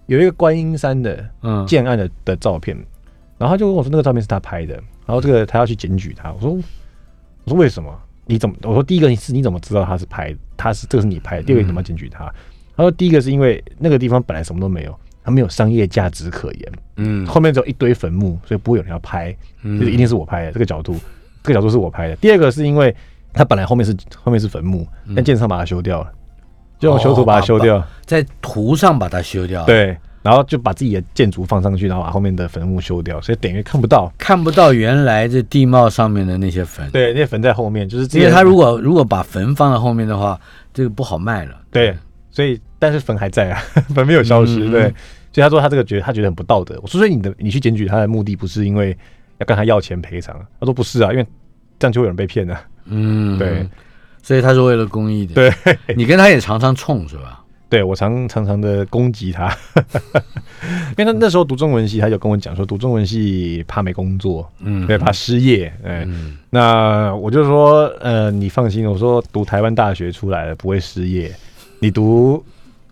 [0.07, 2.75] 有一个观音山的嗯，建案的的照片，
[3.37, 4.73] 然后他就跟我说那个照片是他拍的，
[5.05, 6.51] 然后这个他要去检举他，我说
[7.43, 7.95] 我说为什么？
[8.27, 8.55] 你怎么？
[8.63, 10.35] 我说第一个是你怎么知道他是拍？
[10.55, 11.43] 他是这个是你拍的？
[11.43, 12.31] 第二个你怎么检举他？
[12.75, 20.95] 他说第一个是因为那个地方本来什么都没有，它没有商业价值可言，嗯，后面只有一堆坟墓，所以不会有人要拍，嗯就是一定是我拍的这个角度，
[21.41, 22.15] 这个角度是我拍的。
[22.17, 22.95] 第二个是因为
[23.33, 26.11] 它本来后面是后面是坟墓，但建商把它修掉了，
[26.79, 34.11] 就用修图把它修掉，在图上把它修掉，，对，然后就把自己的建筑放上去，然后把后面的坟墓修掉，所以等于看不到。
[34.17, 40.37] 看不到原来这地貌上面的那些坟，对，那些坟在后面，就是因为他如果如果把坟放在后面的话，
[40.73, 41.95] 这个不好卖了，对，
[42.29, 43.61] 所以但是坟还在啊，
[43.95, 44.93] 坟没有消失，嗯对。
[45.31, 46.77] 所以他说他这个觉得他觉得很不道德。
[46.81, 48.97] 我说所以你的你去检举他的目的不是因为
[49.37, 50.35] 要跟他要钱赔偿？
[50.59, 51.25] 他说不是啊，因为
[51.79, 52.59] 这样就会有人被骗啊。
[52.85, 53.65] 嗯，对，
[54.23, 57.43] 所以他是为了公益的，对，你跟他也常常冲是吧？
[57.69, 59.53] 对我常常常的攻击他，
[60.97, 71.33] 因为他那时候读中文系，他就跟我讲说，读中文系怕没工作，嗯对，怕失业，哎、嗯那我就说，呃，你放心，我说读台湾大学出来了不会失业，
[71.79, 72.43] 你读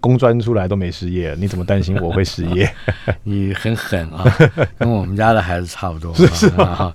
[0.02, 2.70] 工专出来都没失业，你怎么担心我会失业？
[3.24, 4.24] 你很狠啊，
[4.78, 6.14] 跟我们家的孩子差不多。
[6.14, 6.94] 是啊，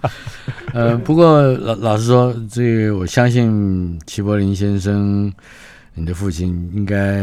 [0.74, 5.32] 呃，不过老老实说，这个我相信齐柏林先生，
[6.00, 7.22] 你的父亲应该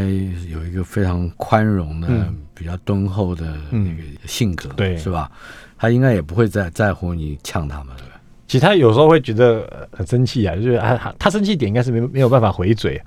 [0.49, 5.31] 有一个非常宽容的、嗯比较敦厚的那个性格，对是吧？
[5.77, 8.19] 他应该也不会在在乎你呛他们，对吧？
[8.47, 12.99] 其实他有时候会觉得呃很生气啊，就是啊，他他生气点应该是没没有办法回嘴，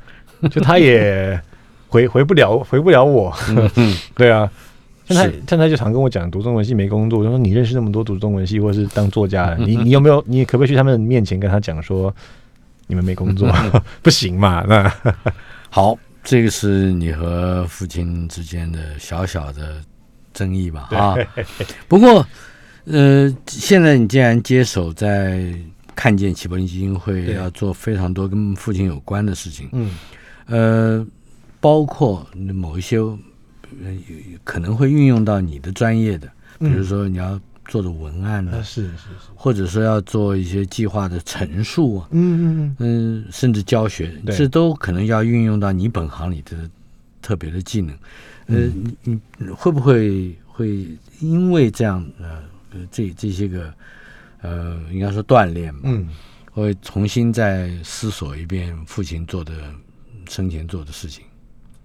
[0.53, 1.37] 就他也
[1.89, 3.35] 回回不了回不了我，
[4.15, 4.49] 对啊。
[5.09, 12.15] 现在是现在就常跟我讲，读中文系没工作，我就说你认识那么多读中文系或者是当作家的， 你你有没有你可不可以去他们面前跟他讲说
[12.87, 13.53] 你们没工作？
[14.01, 14.65] 不行嘛？
[14.69, 14.89] 那
[15.71, 19.81] 好，这个是你和父亲之间的小小的
[20.35, 20.89] 争议吧？
[20.91, 21.17] 啊，
[21.89, 22.27] 不过，
[22.85, 25.55] 呃，现在你既然接手在
[25.95, 29.93] 看见齐柏林基金会要做非常多跟父亲有关的事情，嗯。
[30.47, 31.07] 呃，
[31.61, 33.19] 包括某一些呃
[34.43, 36.29] 可能会运用到你的专业的，
[36.59, 44.37] 比如说你要做的文案呢、啊是是是，或者说要做一些计划的陈述啊，嗯嗯嗯，甚至教学，对。
[44.37, 46.69] 这都可能要运用到你本行里的
[47.23, 47.95] 特别的技能。
[48.47, 48.97] 呃，嗯。
[49.05, 50.85] 你你会不会会
[51.21, 53.73] 因为这样呃呃这这些个
[54.43, 56.09] 呃应该说锻炼嘛，嗯，
[56.51, 59.53] 会重新再思索一遍父亲做的
[60.29, 61.23] 生前做的事情？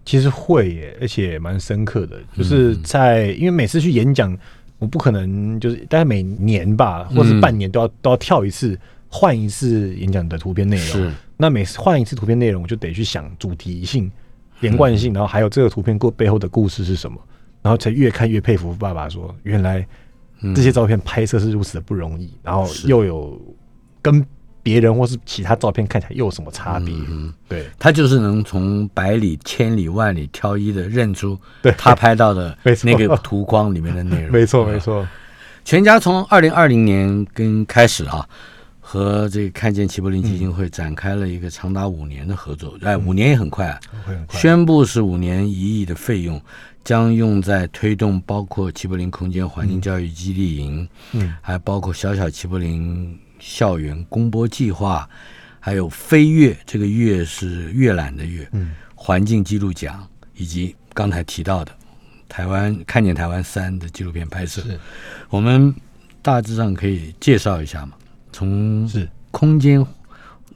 [0.04, 4.38] 其实会耶，而且蛮深刻的，就是在因为每次去演讲，
[4.79, 10.85] 我不可能就是大概每年吧，或是半年都要、都要跳一次，换一次演讲的图片内容。
[10.85, 14.11] 是，那每次换一次图片内容，我就得去想主题性、
[14.59, 17.17] 连贯性，然后还有这个图片过背后的故事是什么，
[17.61, 19.88] 然后才越看越佩服爸爸说，原来
[20.53, 23.41] 这些照片拍摄是如此的不容易，然后又有
[24.01, 24.25] 跟
[24.65, 26.91] 别人或是其他照片看起来又有什么差别？
[27.08, 27.67] 嗯对。
[27.78, 34.32] 他就是能从百里、千里、万里挑一的认出对他拍到的 那个图框里面的内容。
[34.32, 35.08] 没错，没错，
[35.63, 38.28] 全家从二零二零年跟开始啊，
[38.82, 42.75] 和这个看见齐柏林基金会展开了一个长达五年的合作。
[42.82, 43.80] 哎，五年也很快啊。
[44.32, 46.41] 宣布是五年一亿的费用，
[46.84, 55.08] 将用在推动包括齐柏林空间环境教育基地营，嗯，还包括小小齐柏林校园公播计划，
[55.60, 60.05] 还有飞跃，这个跃是阅览的阅，嗯，环境记录奖，
[60.36, 61.71] 以及刚才提到的
[62.27, 64.63] 台湾看见台湾三的纪录片拍摄。
[65.29, 65.73] 我们
[66.23, 67.93] 大致上可以介绍一下嘛？
[68.34, 69.86] 从是空间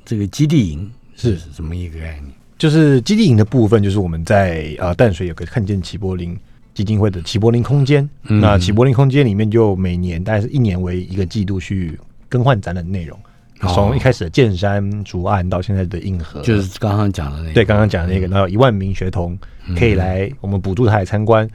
[0.04, 2.34] 这个基地营是什么一个概念？
[2.58, 6.36] 就是基地营的部分，就是我们在呃淡水有个看见齐柏林
[6.74, 8.10] 基金会的齐柏林空间。
[8.24, 11.98] 嗯那齐柏林空间里面就每年大概是一年为一个季度去
[12.30, 13.20] 更换展览内容，
[13.62, 17.54] 哦从一开始的剑山竹案到现在的硬核，就是刚刚讲的那个。
[17.54, 19.38] 对刚刚讲的那个，然后一万名学童
[19.78, 21.50] 可以来我们补助他来参观。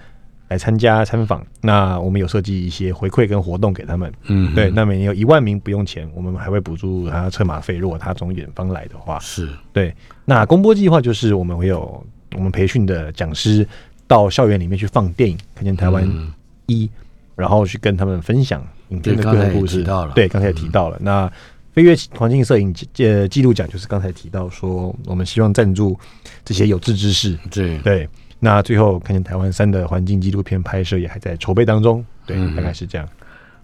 [0.48, 4.12] 来参加参访，那我们有设计一些回馈跟活动给他们。
[4.24, 7.78] 嗯，对，那每年有一万名不用钱，我们还会补助他车马费。
[7.78, 9.92] 如果他从远方来的话，是对，
[10.26, 12.06] 那公播计划就是我们会有
[12.36, 13.66] 我们培训的讲师
[14.06, 16.30] 到校园里面去放电影，看见台湾嗯
[16.66, 16.90] 一，
[17.34, 19.78] 然后去跟他们分享影片的故事。
[19.78, 20.98] 提到了对，刚才也提到了。
[21.00, 21.30] 那
[21.72, 25.98] 飞跃环境摄影记呃记录奖就是刚才提到说，我们希望赞助
[26.44, 27.36] 这些有志之士。
[27.50, 32.04] 对对，那最后看见台湾三的环境纪录片拍摄也还在筹备当中。
[32.24, 33.08] 对，嗯大概是这样。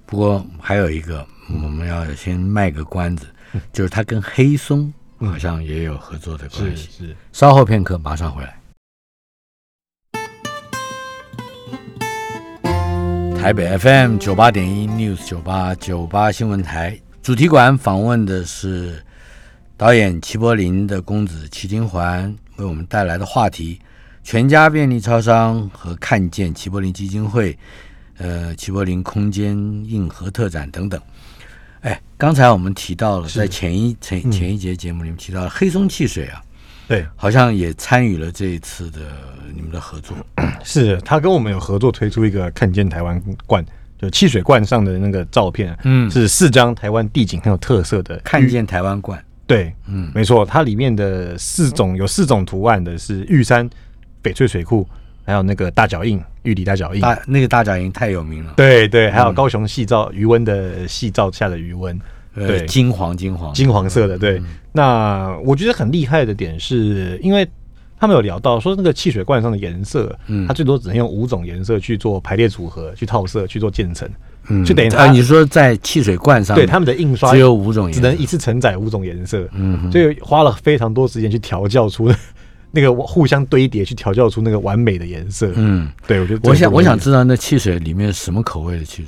[0.06, 1.24] 不过还有一个，
[1.62, 3.26] 我们要先卖个关子，
[3.72, 6.88] 就是他跟黑松好像也有合作的关系。
[6.90, 8.59] 是，稍后片刻，马上回来。
[13.40, 19.02] 台北 FM 九八点一 News 九八九八新闻台主题馆访问的是
[19.78, 23.80] 导演齐柏林的公子齐金环，为我们带来的话题：
[24.22, 27.58] 全家便利超商和看见齐柏林基金会，
[28.18, 31.00] 呃，齐柏林空间硬核特展等等。
[31.80, 36.42] 哎，刚才我们提到了，在前一前嗯前一节节目里面提到了黑松汽水啊，
[36.90, 38.98] 对，好像也参与了这一次的
[39.54, 40.16] 你们的合作。
[40.64, 43.64] 是他跟我们有合作推出一个看见台湾罐，
[43.96, 46.10] 就汽水罐上的那个照片，嗯。
[46.10, 53.70] 是四张台湾地景很有特色的看见台湾罐，对，嗯，没错，它里面的四种有四种图案的是玉山、
[54.20, 54.84] 翡翠水库，
[55.24, 62.04] 还有那个大脚印玉里大脚印，大那个大脚印太有名了，对对，还有高雄细照余温的细照下的余温，呃，
[62.34, 62.66] 对。
[62.66, 63.52] 金黄金黄。
[63.52, 64.18] 金黄色的。
[64.18, 64.40] 对，
[64.72, 67.48] 那我觉得很厉害的点是，因为
[67.98, 70.46] 他们有聊到说那个汽水罐上的颜色，嗯。
[70.46, 74.08] 它最多只能用五种颜色去做排列组合、去套色、去做渐层，
[74.48, 74.64] 嗯。
[74.64, 79.92] 就等于它啊，你说在汽水罐上，对他们的印刷只有五种颜色，只能一次承载五种颜色，嗯哼。
[79.92, 82.10] 所以花了非常多时间去调教出
[82.72, 85.52] 那个互相堆叠，去调教出那个完美的颜色。
[85.56, 89.06] 嗯，对我觉得我想我想知道那汽水里面什么口味的汽水。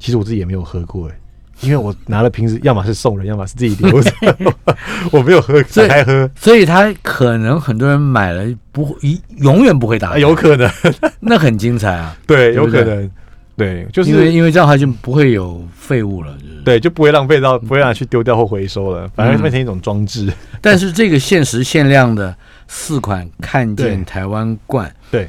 [0.00, 1.19] 其实我自己也没有喝过哎，
[1.62, 4.10] 因为我拿了瓶子，要么是送人，要么是自己留着，
[5.12, 10.70] 我没有喝，所以打开喝，所以他可能很多人买了不会一永远不会打有可能，
[11.20, 13.10] 那很精彩啊，对，有可能，
[13.56, 16.60] 对，就是因为因为这样的话就不会有废物了，就是。
[16.62, 20.30] 对，就不会浪费到，不会拿去丢掉或回收了，反而嗯变成一种装置。
[20.60, 22.34] 但是这个限时限量的
[22.68, 25.28] 四款看见台湾罐，对，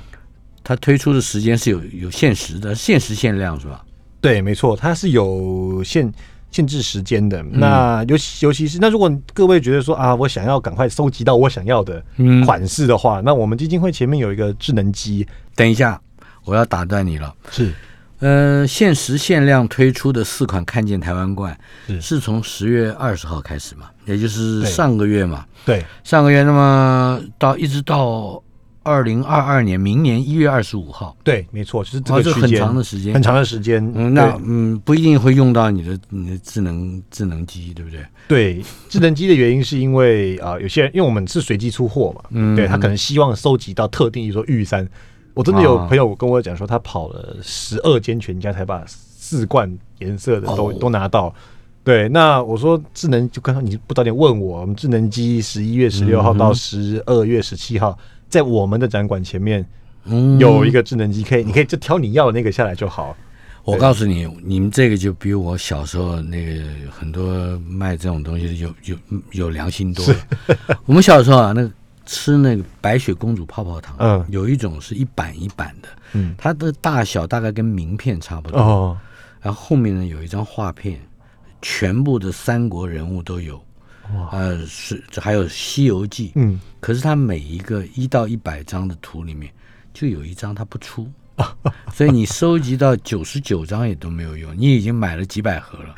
[0.62, 3.82] 它推出的时间是有有限时的，限时限量是吧？
[4.22, 6.10] 对，没错，它是有限
[6.52, 7.42] 限制时间的。
[7.42, 7.50] 嗯。
[7.54, 12.46] 那尤其尤其是那如果各位觉得说啊，我想要赶快收集到我想要的嗯。
[12.46, 16.00] 款式的话，那我们基金会前面有一个智能机，等一下，
[16.46, 17.34] 我要打断你了。
[17.50, 17.74] 是。
[18.20, 21.58] 呃，限时限量推出的四款看见台湾罐
[21.88, 22.00] 是。
[22.00, 25.44] 是从十月二十号开始嘛，也就是上个月嘛。
[25.66, 25.84] 对。
[26.04, 28.40] 上个月，那么到一直到
[28.84, 33.22] 二零二二年明年一月二十五号，对，没错，就是这个区间、长的时间很。
[33.22, 33.92] 长的时间。
[33.96, 38.06] 嗯，那嗯不一定会用到你的你的智能智能机，对不对？
[38.28, 44.88] 对智能机的原因是因为啊、有些人因为我们是随机出货嘛，嗯对他可能希望收集到特定，比如说玉山。
[45.34, 51.34] 我真的有啊朋友跟我讲说，他跑了十二间全家才把四罐颜色的都、哦都拿到。
[51.86, 57.98] 对，那我说智能就刚刚你不早点问我，我们智能机十一月十六号到十二月十七号，
[58.32, 59.64] 在我们的展馆前面
[60.06, 63.16] 嗯，有一个智能机，可以你可以就挑你要的那个下来就好。
[63.64, 68.98] 我告诉你，你们这个就比我小时候那个很多卖这种东西的有有
[69.34, 70.16] 有良心多了。
[70.86, 71.72] 我们小时候啊，那个
[72.04, 74.26] 吃那个白雪公主泡泡糖，嗯。
[74.30, 78.60] 有一种是一板一板的，嗯，它的大小大概跟名片差不多。
[78.60, 78.98] 哦，
[79.42, 81.00] 然后后面呢有一张画片，
[81.62, 83.64] 全部的三国人物都有，
[84.32, 89.52] 呃，是这还有《西游记》，嗯，可是它每一个一到一百张的图里面，
[89.94, 91.08] 就有一张它不出，
[91.94, 95.96] 所以你收集到九十九张也都没有用，你已经买了几百盒了。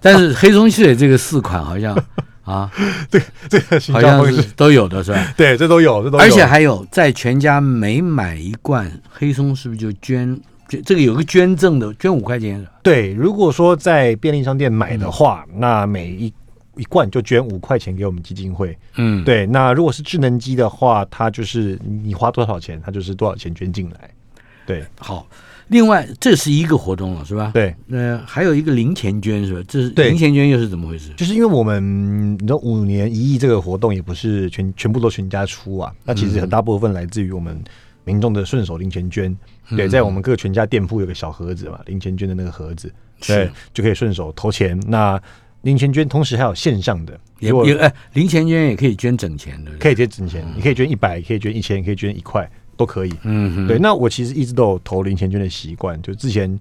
[0.00, 1.96] 但是黑松汽水这个四款好像
[2.44, 2.70] 啊，
[3.48, 5.26] 这个行好像是都有的是吧？
[5.36, 10.40] 对，这都有，这都有，而且还有在全家每买一罐黑松，是不是就捐？
[10.68, 12.66] 捐这个有个捐赠的，捐五块钱。
[12.82, 16.32] 对，如果说在便利商店买嗯的话，那每一
[16.76, 18.76] 一罐就捐五块钱给我们基金会。
[18.96, 24.10] 嗯，对，那如果是智能机的话，它就是你花多少钱，它就是多少钱捐进来。
[24.66, 25.26] 对好。
[25.68, 27.50] 另外，这是一个活动了，是吧？。
[27.54, 29.64] 对，呃，还有一个零钱捐是吧？
[29.66, 31.10] 这是对零钱捐又是怎么回事？
[31.16, 37.58] 就是因为我们你知道五年一亿这个活动也不是全全部都全家出啊，那其实很大部分来自于我们
[38.04, 39.34] 民众的顺手零钱捐。
[39.70, 42.92] 对，在我们各全家店铺有个小盒子嘛，零钱捐的那个盒子，
[43.26, 44.78] 对，就可以顺手投钱。
[44.86, 45.18] 那
[45.62, 49.78] 零钱捐同时还有线上的，也如果也哎，零钱捐也可以捐整钱，对不对？
[49.78, 53.12] 可以捐整钱，你可以捐一百，可以捐一千，可以捐一块，都可以。
[53.22, 56.58] 嗯哼，对，那我其实一直都有投零钱捐的习惯，就之前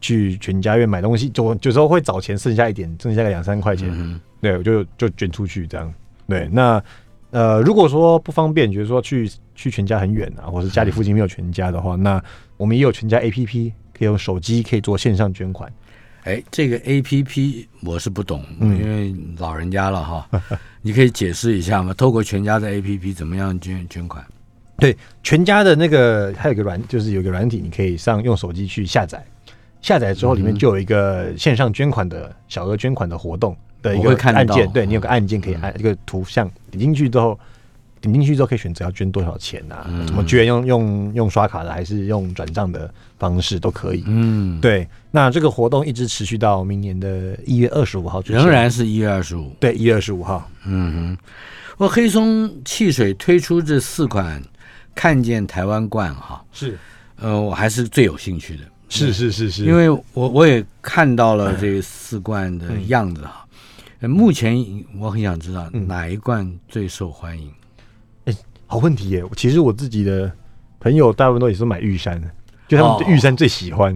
[0.00, 5.92] 去全家院买东西，就有时候会找钱剩下一点，剩下个两三块钱，嗯对，我就就捐出去这样。
[6.28, 6.82] 对，那
[7.30, 12.22] 呃，如果说不方便，觉得说去去全家很远啊，或是家里附近没有全家的话，那
[12.58, 15.72] 我们也有全家 APP，可以用手机可以做线上捐款。
[16.24, 20.28] 哎，这个 A P P 我是不懂，嗯因为老人家了哈，
[20.80, 21.92] 你可以解释一下吗？
[21.94, 24.24] 透过全家的 A P P 怎么样捐捐款？
[24.78, 29.24] 对，全家的那个还有个软，就是有一个软体，你可以上用手机去下载，
[29.80, 37.38] 下载之后里面就有一个线上捐款的小额捐款的活动的一个看得到按键，对你有个按键可以按一个图像，点进去之后。
[38.02, 39.86] 点进去之后可以选择要捐多少钱啊？
[39.88, 40.44] 嗯怎么捐？
[40.44, 44.02] 用用用刷卡的还是用转账的方式都可以。
[44.06, 49.54] 嗯，，对，那这个活动一直持续到明年的一月二十五号仍然是一月二十五。
[49.60, 50.50] 对一月二十五号。
[50.66, 51.18] 嗯哼，
[51.78, 54.42] 我黑松汽水推出这四款
[54.94, 56.76] 看见台湾罐哈，是
[57.16, 63.46] 呃，我还是最有兴趣的，是是是是，因为我我也看到了这四罐的样子哈。
[64.00, 64.56] 呃目前
[64.98, 67.48] 我很想知道嗯哪一罐最受欢迎。
[68.72, 69.22] 好问题耶！
[69.36, 70.32] 其实我自己的
[70.80, 72.30] 朋友大部分都也是买玉山的，
[72.66, 73.94] 就他们对玉山最喜欢，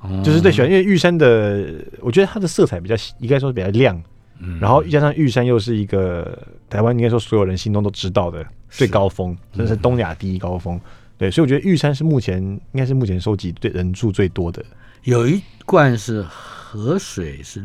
[0.00, 3.98] 哦就是最喜欢，因为玉山的，我觉得它的色彩比较，应该说比较亮，
[4.38, 10.78] 嗯然后加上玉山又是一个台湾应该说所有人心中都知道的最高峰，真的是东亚第一高峰。
[11.16, 14.62] 对，所以我觉得玉山是目前应该是目前收集对人数最多的
[15.04, 17.62] 有一罐是河水，是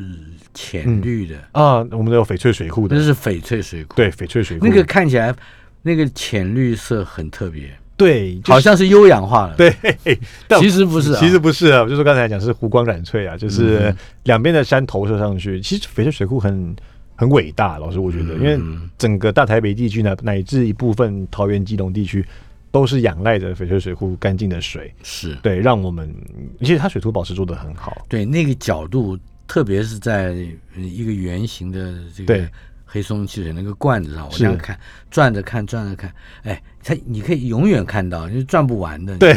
[0.53, 1.80] 浅绿的，啊。
[1.91, 3.97] 我们都有翡翠水库的，那是翡翠水库。
[3.97, 5.36] 对，翡翠水库那个看起来
[5.84, 9.71] 那个浅绿色很特别，对，就是好像是优氧化了。，对，
[10.47, 15.61] 但其实不是啊，其实不是啊，就是刚才讲是湖光染翠啊，就是嗯两边的山投射上去。
[15.61, 16.75] 其实翡翠水库很
[17.15, 22.25] 很伟大，老师我觉得，因为嗯整个大台北地区呢，乃至一部分桃园、基隆地区，
[22.71, 26.09] 都是仰赖着翡翠水库干净的水，是对，让我们
[26.61, 28.05] 而且它水土保持做得很好。
[28.09, 29.17] 对那个角度，
[29.47, 30.36] 特别是在
[30.75, 32.49] 呃一个圆形的这个对
[32.93, 34.79] 黑松汽水那个罐子上，我是这样看，
[35.09, 36.13] 转着看，转着看，
[36.43, 39.33] 哎，它你可以永远看到，就是转不完的，对，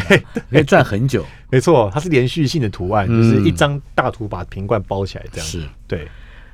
[0.51, 1.25] 可以转很久。
[1.49, 3.23] 没错，它是连续性的图案，嗯。
[3.23, 5.47] 就是一张大图把瓶罐包起来这样。
[5.47, 6.07] 是，对。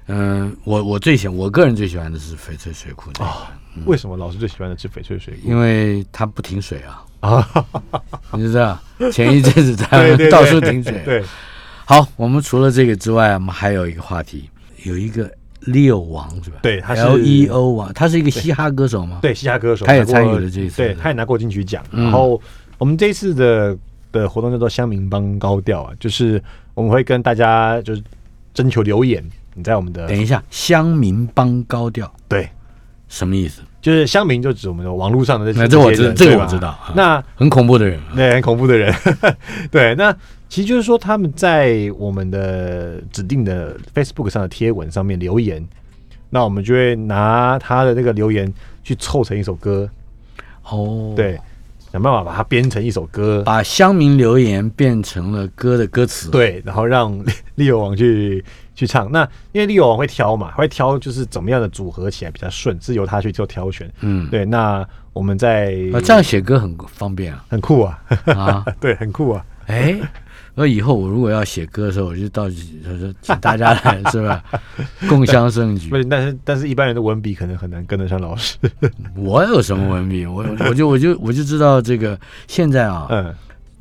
[0.07, 3.51] 嗯、我我最喜我个人最喜欢的是翡翠水库这个，啊，
[3.85, 5.49] 为什么老师最喜欢的是翡翠水库？
[5.49, 7.65] 因为它不停水啊，啊，
[8.31, 8.79] 你知道，
[9.11, 10.29] 前一阵子它 对对对。
[10.29, 11.01] 到处停水。
[11.03, 11.21] 对，
[11.83, 14.49] 好，我们除了这个之外，我们还有一个话题，
[14.83, 15.29] 有一个
[15.65, 16.57] Leo 王是吧？
[16.61, 21.83] 对他是，L E O 王，他是一个嘻哈歌手吗？，对，嘻哈歌手，他也参与了这一次对他也拿过金曲奖。
[21.91, 22.41] 嗯然后
[22.77, 23.77] 我们这一次的
[24.11, 26.41] 的活动叫做乡民帮高调啊，就是
[26.73, 28.03] 我们会跟大家就是
[28.53, 32.49] 征求留言，你在我们的等一下，乡民帮高调对，
[33.07, 33.61] 什么意思？
[33.83, 38.95] 就是乡民就指我们的网络上的这些那这我知这个我知道啊那很恐怖的人对，很恐怖的人，
[39.69, 40.15] 对，那
[40.47, 45.61] 其实就是说他们在我们的指定的 Facebook 上的贴文上面留言，
[46.29, 48.51] 那我们就会拿他的那个留言
[48.85, 49.89] 去凑成一首歌，
[50.69, 51.37] 哦，对，，
[51.93, 57.15] 想办法把它编成一首歌，把乡民留言变成了歌的歌词，，对，然后让
[57.53, 59.11] 利友王去去唱。
[59.11, 59.21] 那
[59.51, 63.87] 因为利友王会挑嘛，会挑就是怎么样的组合起来比较顺，是由他去做挑选。
[63.99, 64.83] 嗯，对，那
[65.13, 69.45] 我们在啊，这样写歌很方便啊，很酷啊，啊， 对，很酷啊。
[69.67, 69.95] 哎，
[70.55, 74.43] 那以后我如果要写歌的时候，我就到说请大家来，是吧？
[75.09, 75.97] 共襄盛举不。
[75.97, 78.57] 是，但是但是一般人的文笔可能很难跟得上老师。
[79.17, 80.25] 我有什么文笔？
[80.27, 83.35] 我我就我就我就知道这个现在啊，嗯，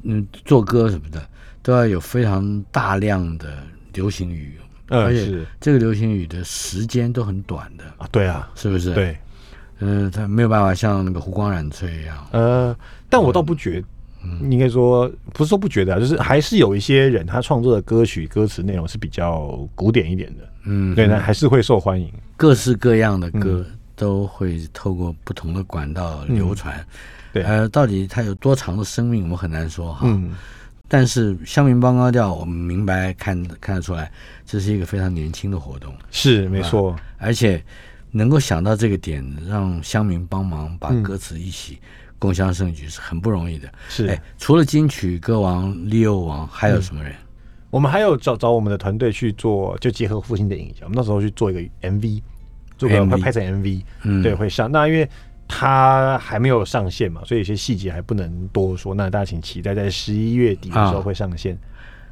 [0.04, 1.20] 嗯，做歌什么的
[1.62, 3.48] 都要有非常大量的
[3.92, 4.56] 流行语，
[4.88, 9.16] 而且这个流行语的时间都很短的，啊，对啊，是不是？，对，
[9.80, 12.74] 嗯、他没有办法像那个湖光染翠一样，呃，
[13.10, 13.84] 但我倒不觉。
[14.50, 22.12] 应该说不是说不觉得啊，就是还是有一些人他创作的歌曲歌词内容是比较古典一点的，嗯，对，那还是会受欢迎。
[22.36, 26.84] 各式各样的歌嗯都会透过不同的管道流传。
[27.32, 27.42] 对。
[27.44, 30.00] 呃，到底它有多长的生命，我们很难说哈。
[30.04, 30.34] 嗯，
[30.88, 34.10] 但是乡民帮高调，我们明白看看得出来，
[34.44, 36.96] 这是一个非常年轻的活动，是没错。
[37.18, 37.62] 而且
[38.10, 41.02] 能够想到这个点，让乡民帮忙把嗯。
[41.02, 41.78] 歌词一起
[42.22, 43.68] 共襄盛举是很不容易的。
[43.88, 47.12] 是，哎，除了金曲歌王、Leo 王，还有什么人？
[47.68, 52.22] 我们还有找找我们的团队去做，就结合父亲的影响，我们那时候去做一个 MV，
[52.78, 54.70] 做个拍成 MV，嗯，对，会上。
[54.70, 55.08] 那因为
[55.48, 58.94] 它还没有上线嘛，所以有些细节还不能多说。
[58.94, 61.58] 那大家请期待在十一月底的时候啊会上线，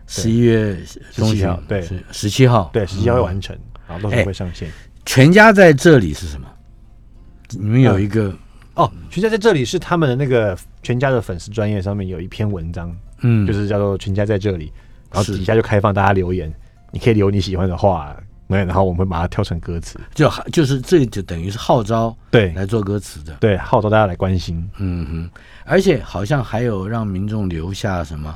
[0.08, 0.76] 十一月
[1.12, 3.56] 中17旬号，对是十七号，对，十七号会嗯完成，
[3.86, 4.68] 然后到时候会上线。
[5.06, 6.48] 全家在这里是什么？
[7.50, 8.34] 你们有一个，
[8.80, 14.72] 哦，全家在这里是他们的那个全家的粉丝专业上面有一篇文章，嗯，就是叫做“全家在这里”，
[15.12, 16.52] 然后底下就开放大家留言，
[16.90, 18.16] 你可以留你喜欢的话，
[18.48, 22.52] 对，然后我们会把它挑成歌词，就就是这就等于是号召对。
[22.54, 24.68] 来做歌词的，对，号召大家来关心。
[24.78, 25.30] 嗯哼，
[25.64, 28.34] 而且好像还有让民众留下什么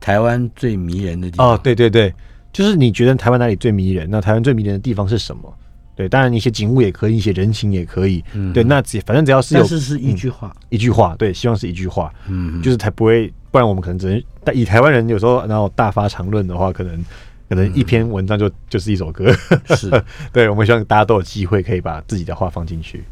[0.00, 1.50] 台湾最迷人的地方。
[1.50, 2.12] 哦，，对对对，
[2.52, 4.08] 就是你觉得台湾哪里最迷人？
[4.10, 5.54] 那台湾最迷人的地方是什么？
[5.94, 8.24] 对，当然你写景物也可以，你写人情也可以。
[8.32, 17.04] 嗯对，那只反正只要是有但是是一句话，一句话，对，希望是一句话，嗯，就是才不会，不然我们可能只能但以台湾人有时候然后大发长论的话，可能
[17.48, 19.30] 可能一篇文章就就是一首歌。
[19.76, 19.90] 是，
[20.32, 23.04] 对，我们希望大家都有机会可以把自己的话放进去，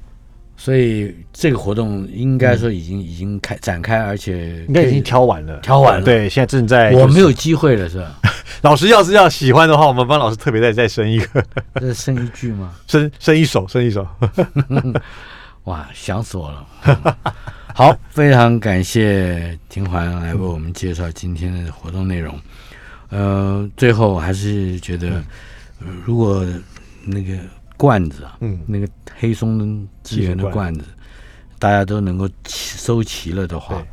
[0.62, 8.20] 所以这个活动应该说已经已经开展开，而且应该已经挑完了，挑完了对，现在正在、我没有，机会了，是吧？
[8.60, 11.42] 老师要是要喜欢的话，我们帮老师特别再再生一个，
[11.80, 12.74] 再生一句吗？
[12.86, 14.06] 生生一首，生一首。
[15.64, 17.16] 哇，想死我了！
[17.74, 22.38] 好，非常感谢庭环来为我们介绍今天的活动内容。
[23.08, 25.08] 呃，最后我还是觉得，
[25.80, 26.44] 呃如果
[27.06, 27.32] 那个
[27.80, 28.86] 罐子啊，嗯那个
[29.18, 30.84] 黑松资源的罐子，
[31.58, 33.86] 大家都能够齐收齐了的话对，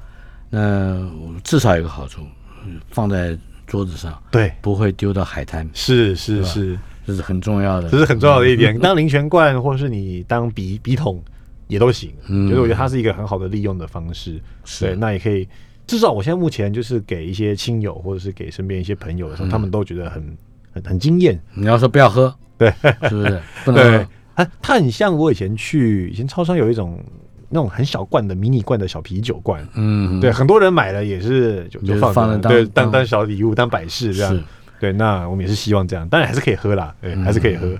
[0.49, 1.09] 那
[1.41, 2.21] 至少有个好处，
[2.65, 7.89] 嗯放在桌子上对，不会丢到海滩，是是是，这是很重要的。
[7.89, 8.77] 这是很重要的一点。
[8.77, 11.23] 当零泉罐，或是你当笔笔筒
[11.69, 12.11] 也都行。
[12.27, 14.41] 嗯就是我觉得它是一个很好的利用的方式。
[14.65, 15.47] 是对，那也可以。
[15.85, 20.37] 至少我现在目前就是给一些亲友或者是给身边一些朋友的时候，他们都觉得很
[20.73, 21.41] 很很惊艳。
[21.53, 22.73] 你要说不要喝，对，
[23.09, 23.41] 是不是？
[23.65, 27.03] 不能它它很像我以前去以前超商有一种
[27.49, 34.43] 那种很小罐的迷你罐的小啤酒罐，嗯，对，很多人买了也是就就就放放着当当小礼物当摆饰这样是。
[34.79, 37.75] 对，那我们也是希望这样，当然还是可以喝啦，对，嗯还是可以喝。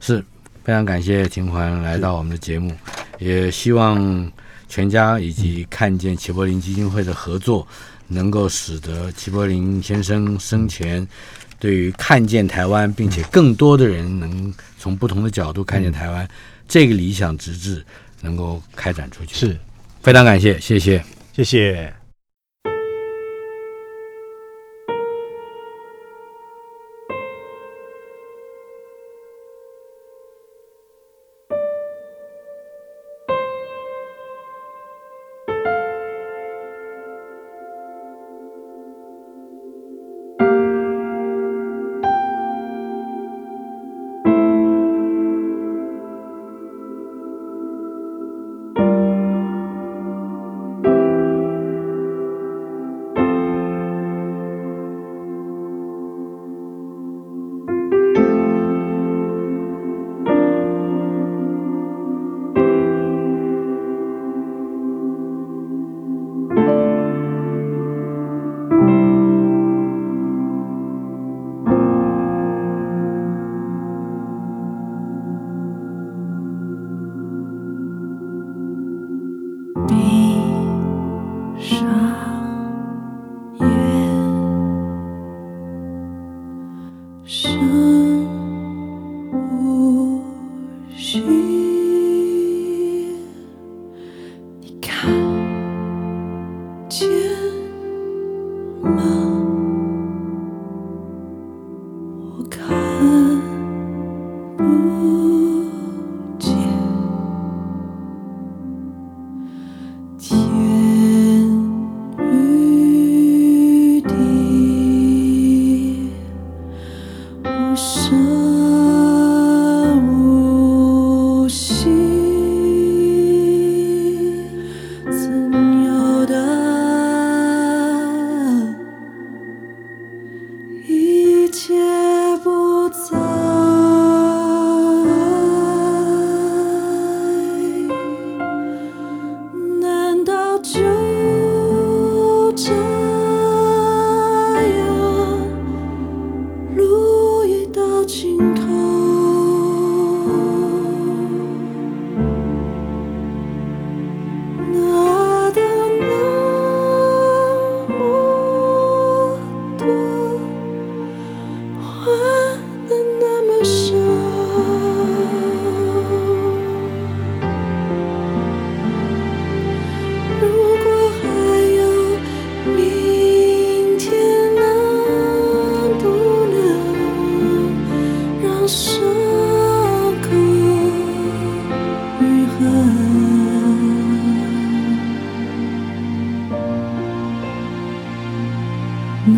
[0.00, 0.22] 是
[0.64, 2.72] 非常感谢秦环来到我们的节目，
[3.20, 4.32] 也希望
[4.66, 7.64] 全家以及看见齐柏林基金会的合作，
[8.08, 11.06] 能够使得齐柏林先生生前
[11.64, 16.28] 对于看见台湾，并且更多的人能从不同的角度看见台湾，
[16.68, 17.82] 这个理想直至
[18.20, 19.34] 能够开展出去。
[19.34, 19.56] 是，
[20.02, 21.02] 非常感谢，谢谢。
[21.32, 22.03] 谢谢。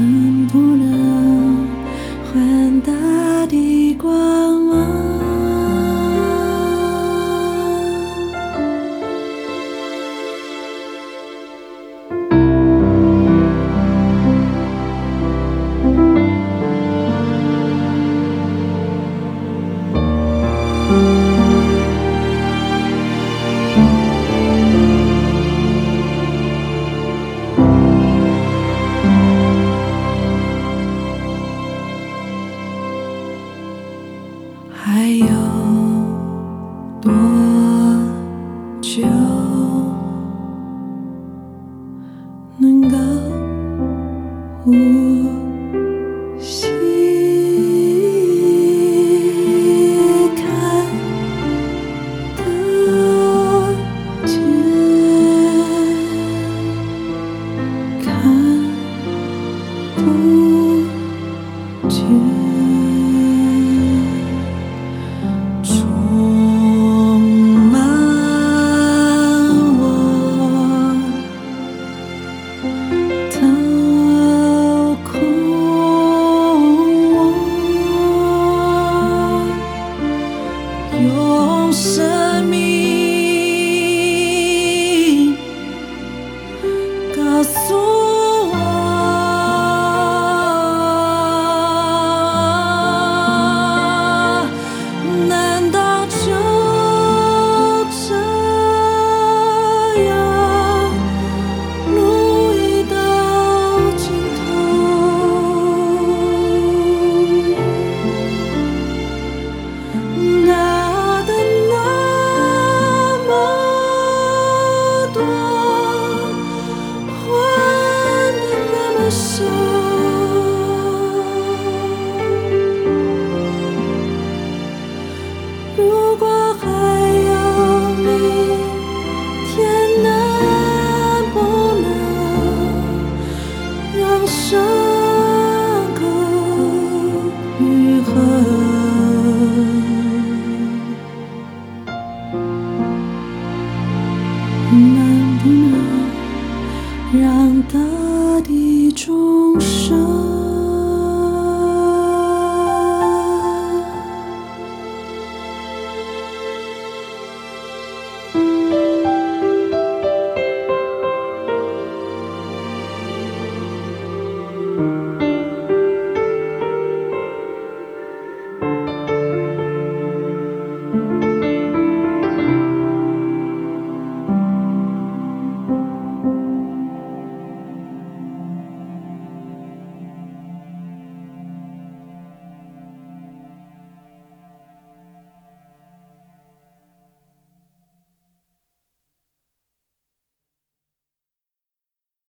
[0.07, 1.67] 能不能
[2.33, 4.66] 换大地光。